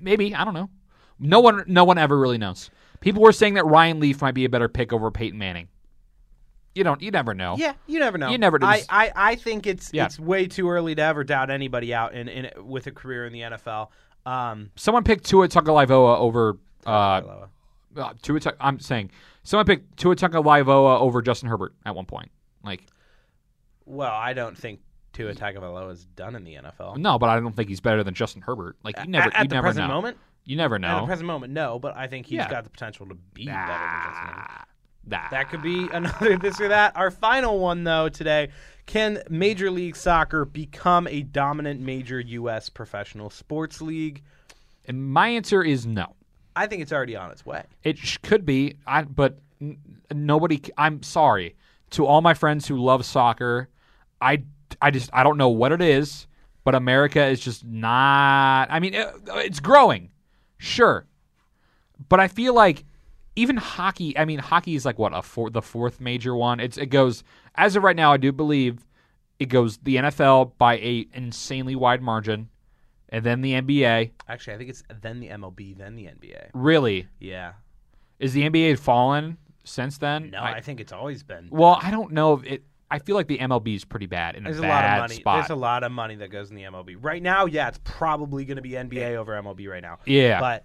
[0.00, 0.70] maybe I don't know.
[1.20, 2.70] No one, no one ever really knows.
[3.00, 5.68] People were saying that Ryan Leaf might be a better pick over Peyton Manning.
[6.74, 7.56] You don't, you never know.
[7.58, 8.30] Yeah, you never know.
[8.30, 10.06] You never I, I, I think it's Yeah.
[10.06, 13.32] it's way too early to ever doubt anybody out in, in with a career in
[13.32, 13.88] the NFL.
[14.24, 17.22] Um, Someone picked Tua Tagovailoa over uh,
[17.96, 18.40] uh Tua.
[18.60, 19.10] I'm saying
[19.42, 22.30] someone picked Tua Tagovailoa over Justin Herbert at one point.
[22.62, 22.86] Like
[23.86, 24.80] well, I don't think
[25.12, 26.98] Tua Tagovailoa is done in the NFL.
[26.98, 28.76] no, but I don't think he's better than Justin Herbert.
[28.84, 29.94] Like you never, at, at you the never present know.
[29.94, 30.88] moment, You never know.
[30.88, 31.78] at the present moment, no.
[31.78, 32.50] But I think he's Yeah.
[32.50, 34.66] got the potential to be better than Justin Herbert.
[35.06, 35.28] Nah.
[35.30, 36.96] That could be another this or that.
[36.96, 38.48] Our final one, though, today.
[38.86, 42.68] Can Major League Soccer become a dominant major U.S.
[42.68, 44.22] professional sports league?
[44.86, 46.14] And my answer is no.
[46.56, 47.62] I think it's already on its way.
[47.84, 49.78] It sh- could be, I, but n-
[50.12, 50.56] nobody.
[50.56, 51.54] c- I'm sorry
[51.90, 53.68] to all my friends who love soccer.
[54.20, 54.42] I,
[54.82, 56.26] I just I don't know what it is,
[56.64, 58.66] but America is just not.
[58.70, 60.10] I mean, it, it's growing,
[60.60, 61.06] sure,
[62.08, 62.84] but I feel like
[63.36, 64.16] even hockey.
[64.16, 66.60] I mean, hockey is like what a four, the fourth major one.
[66.60, 68.12] It's it goes as of right now.
[68.12, 68.84] I do believe
[69.38, 72.50] it goes the NFL by a insanely wide margin,
[73.08, 74.10] and then the NBA.
[74.28, 76.50] Actually, I think it's then the MLB, then the NBA.
[76.52, 77.52] Really, Yeah.
[78.18, 80.30] Is the NBA fallen since then?
[80.30, 81.48] No, I, think it's always been.
[81.50, 82.34] well, I don't know.
[82.34, 82.64] If it.
[82.90, 85.02] I feel like the MLB is pretty bad in There's a a bad lot of
[85.10, 85.14] money.
[85.20, 85.36] spot.
[85.42, 87.46] There's a lot of money that goes in the MLB right now.
[87.46, 89.98] Yeah, it's probably going to be NBA over MLB right now.
[90.06, 90.64] yeah, But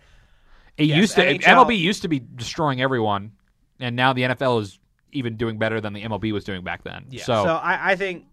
[0.78, 1.22] it yes, used to.
[1.26, 3.32] NHL MLB used to be destroying everyone,
[3.80, 4.80] and now the NFL is
[5.12, 7.06] even doing better than the MLB was doing back then.
[7.10, 8.26] yeah, so, so, I, I think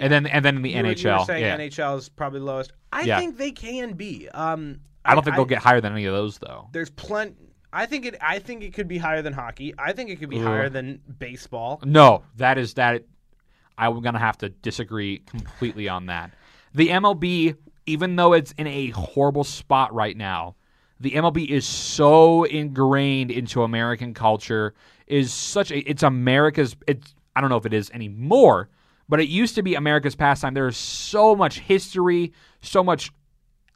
[0.00, 1.56] and then and then in the you were- NHL, you were saying yeah.
[1.56, 2.72] NHL is probably the lowest.
[2.92, 3.18] I Yeah.
[3.20, 4.28] think they can be.
[4.30, 6.68] Um, I don't think they'll get higher than any of those though.
[6.72, 7.34] There's plenty.
[7.72, 8.16] I think it.
[8.20, 9.74] I think it could be higher than hockey.
[9.78, 10.44] I think it could be Ugh.
[10.44, 11.80] higher than baseball.
[11.84, 13.04] No, that is that.
[13.78, 16.32] I'm gonna have to disagree completely on that.
[16.74, 17.56] The MLB,
[17.86, 20.56] even though it's in a horrible spot right now,
[21.00, 24.74] the MLB is so ingrained into American culture.
[25.06, 25.78] Is such a.
[25.88, 26.76] It's America's.
[26.86, 27.14] It's.
[27.34, 28.68] I don't know if it is anymore,
[29.08, 30.54] but it used to be America's pastime.
[30.54, 33.12] There is so much history, so much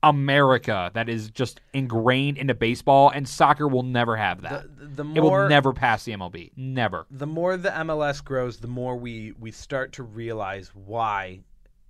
[0.03, 4.65] America that is just ingrained into baseball, and soccer will never have that.
[4.77, 6.51] The, the it will never pass the MLB.
[6.57, 7.07] Never.
[7.11, 11.41] the more the MLS grows, the more we we start to realize why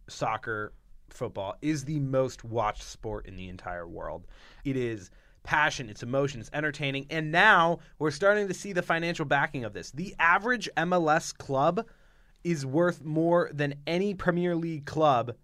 [0.08, 0.72] soccer,
[1.08, 4.26] football is the most watched sport in the entire world.
[4.64, 5.10] It is
[5.42, 9.72] passion, it's emotion, it's entertaining, and now we're starting to see the financial backing of
[9.72, 9.90] this.
[9.90, 11.86] The average MLS club
[12.44, 15.34] is worth more than any Premier League club.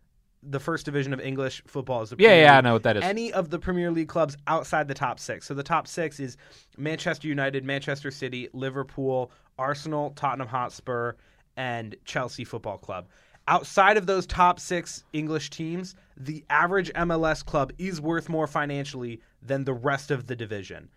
[0.43, 2.64] The first division of English football is the Yeah, Premier yeah, I League.
[2.64, 3.05] know what that is.
[3.05, 5.47] Any of the Premier League clubs outside the top six.
[5.47, 6.36] So the top six is
[6.76, 11.14] Manchester United, Manchester City, Liverpool, Arsenal, Tottenham Hotspur,
[11.57, 13.09] and Chelsea Football Club.
[13.49, 19.20] Outside of those top six English teams, the average MLS club is worth more financially
[19.43, 20.89] than the rest of the division.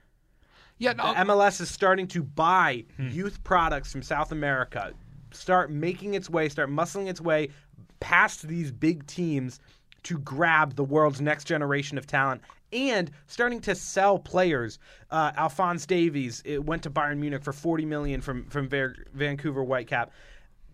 [0.78, 3.10] Yeah, The MLS is starting to buy Hmm.
[3.10, 4.94] youth products from South America,
[5.32, 7.50] start making its way, start muscling its way
[8.02, 9.60] past these big teams
[10.04, 12.42] to grab the world's next generation of talent
[12.74, 14.80] and starting to sell players.
[15.10, 20.10] Uh, Alphonse Davies went to Bayern Munich for 40 million from from Ver- Vancouver Whitecap.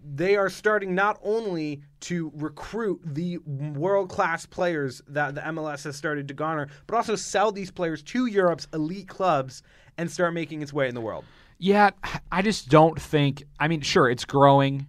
[0.04, 5.96] They are starting not only to recruit the world class players that the MLS has
[5.96, 9.64] started to garner, but also sell these players to Europe's elite clubs
[9.98, 11.26] and start making its way in the world.
[11.58, 11.90] yeah,
[12.32, 13.44] I just don't think.
[13.60, 14.88] I mean, sure, it's growing,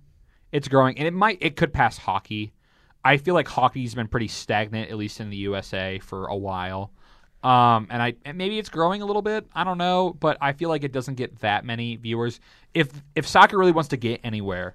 [0.52, 2.52] it's growing, and it might, it could pass hockey.
[3.04, 6.90] I feel like hockey's been pretty stagnant, at least in the USA, for a while.
[7.42, 9.46] Um, and I and maybe it's growing a little bit.
[9.54, 12.40] I don't know, but I feel like it doesn't get that many viewers.
[12.74, 14.74] If if soccer really wants to get anywhere,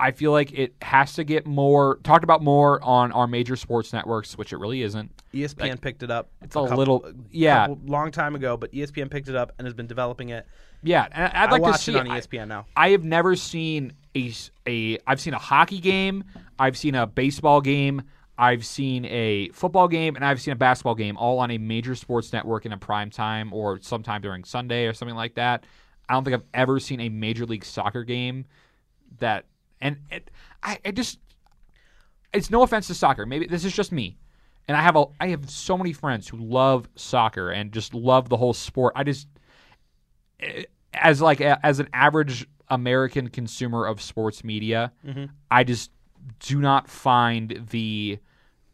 [0.00, 3.92] I feel like it has to get more talked about more on our major sports
[3.92, 5.12] networks, which it really isn't.
[5.32, 6.28] ESPN picked it up.
[6.42, 7.68] It's a little- yeah.
[7.84, 10.44] long time ago, but ESPN picked it up and has been developing it.
[10.82, 12.66] Yeah, and I'd like to see it on E I- ESPN now.
[12.76, 14.32] I have never seen a,
[14.66, 16.24] a I've seen a hockey game,
[16.58, 18.02] I've seen a baseball game,
[18.38, 21.94] I've seen a football game, and I've seen a basketball game all on a major
[21.94, 25.64] sports network in a prime time or sometime during Sunday or something like that.
[26.08, 28.46] I don't think I've ever seen a major league soccer game
[29.18, 29.44] that
[29.80, 30.30] and it,
[30.62, 31.18] I, I just
[32.32, 33.26] it's no offense to soccer.
[33.26, 34.18] Maybe this is just me.
[34.68, 38.28] And I have a I have so many friends who love soccer and just love
[38.28, 38.92] the whole sport.
[38.96, 39.28] I just
[40.96, 45.26] as like a, as an average American consumer of sports media, mm-hmm.
[45.50, 45.90] I just
[46.40, 48.18] do not find the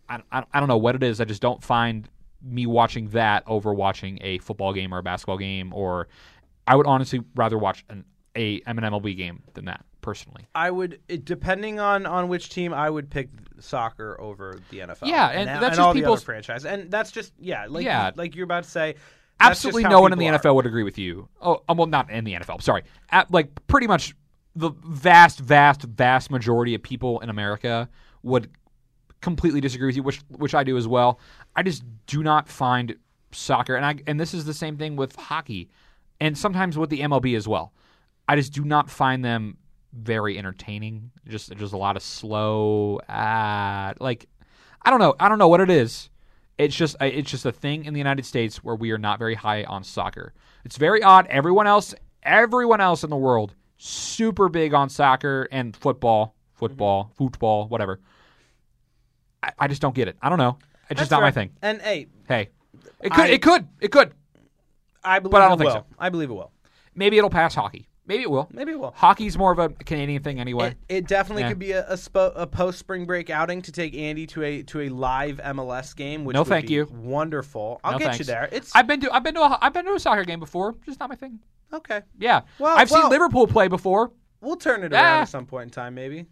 [0.08, 1.20] I, I, I don't know what it is.
[1.20, 2.08] I just don't find
[2.42, 6.08] me watching that over watching a football game or a basketball game or
[6.66, 8.04] I would honestly rather watch an
[8.36, 10.46] a an MLB game than that personally.
[10.54, 13.28] I would, it, depending on on which team, I would pick
[13.60, 15.06] soccer over the NFL.
[15.06, 18.10] Yeah, and and, that's just all the people's- franchise, and that's just yeah, like Yeah.
[18.14, 18.96] like you're about to say.
[19.40, 21.28] Absolutely no one in the people NFL would agree with you.
[21.40, 22.62] Oh, um, well, not in the NFL.
[22.62, 24.14] Sorry, At, like pretty much
[24.54, 27.88] the vast, vast, vast majority of people in America
[28.22, 28.50] would
[29.20, 31.18] completely disagree with you, which which I do as well.
[31.56, 32.96] I just do not find
[33.32, 35.70] soccer, and I and this is the same thing with hockey,
[36.20, 37.72] and sometimes with the MLB as well.
[38.28, 39.56] I just do not find them
[39.92, 41.10] very entertaining.
[41.26, 44.26] Just just a lot of slow, ah, like
[44.82, 45.14] I don't know.
[45.18, 46.10] I don't know what it is.
[46.59, 49.18] It's just uh, it's just a thing in the United States where we are not
[49.18, 50.34] very high on soccer.
[50.64, 51.26] It's very odd.
[51.28, 57.66] Everyone else, everyone else in the world, super big on soccer and football, football, football,
[57.68, 58.00] whatever.
[59.42, 60.16] I, I just don't get it.
[60.22, 60.59] I don't know.
[60.90, 61.50] It's just That's not my thing.
[61.62, 62.50] And hey, Hey,
[63.00, 64.12] it could, I- it could, it could.
[65.03, 65.80] I believe But I don't it think will.
[65.90, 65.96] so.
[65.98, 66.53] I believe it will.
[66.94, 67.88] Maybe it'll pass hockey.
[68.07, 68.48] Maybe it will.
[68.53, 68.92] Maybe it will.
[68.96, 70.74] Hockey's more of a Canadian thing anyway.
[70.88, 71.48] It, it definitely Yeah.
[71.50, 74.62] could be a, a, spo- a post spring break outing to take Andy to a
[74.64, 76.24] to a live MLS game.
[76.24, 76.88] Which No, would thank be you.
[76.92, 77.80] Wonderful.
[77.84, 78.48] I'll No get you there.
[78.50, 80.74] It's I've been to I've been to a, I've been to a soccer game before.
[80.84, 81.38] Just not my thing.
[81.72, 82.03] okay.
[82.18, 84.11] Yeah, Well, I've well- seen Liverpool play before.
[84.40, 84.96] We'll turn it Ah.
[84.96, 86.26] around at some point in time, maybe.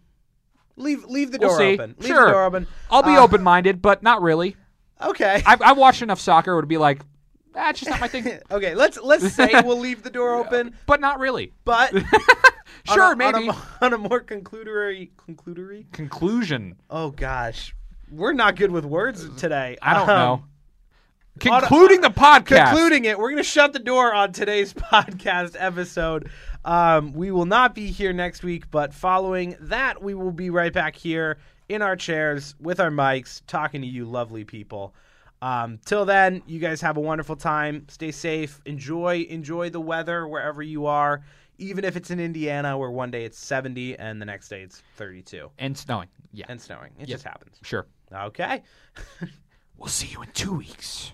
[0.75, 1.95] Leave leave the We'll door open.
[1.99, 2.25] Leave Sure.
[2.25, 2.67] the door open.
[2.89, 4.55] I'll be Uh, open minded, but not really.
[5.03, 5.41] Okay.
[5.47, 7.01] I've, I've watched enough soccer to be like,
[7.53, 8.39] That's just not my thing.
[8.51, 11.51] okay, let's let's say we'll leave the door open, but not really.
[11.65, 11.93] but
[12.85, 13.49] Sure, on a, maybe.
[13.49, 15.91] on a, on a more conclusory conclusory.
[15.91, 16.75] Conclusion.
[16.89, 17.75] Oh gosh,
[18.09, 19.77] we're not good with words today.
[19.81, 20.43] I don't Um, know.
[21.39, 22.69] Concluding the podcast.
[22.71, 26.29] Concluding it, we're going to shut the door on today's podcast episode.
[26.65, 30.73] Um, we will not be here next week, but following that, we will be right
[30.73, 31.37] back here
[31.69, 34.93] in our chairs with our mics, talking to you, lovely people.
[35.41, 37.85] Um, till then, you guys have a wonderful time.
[37.89, 38.61] Stay safe.
[38.65, 41.23] Enjoy enjoy the weather wherever you are,
[41.57, 44.83] even if it's in Indiana, where one day it's 70 and the next day it's
[44.97, 46.09] 32 and snowing.
[46.31, 46.45] Yeah.
[46.49, 46.91] and snowing.
[46.99, 47.15] It Yep.
[47.15, 47.57] just happens.
[47.63, 47.87] Sure.
[48.13, 48.61] Okay.
[49.77, 51.11] We'll see you in two weeks.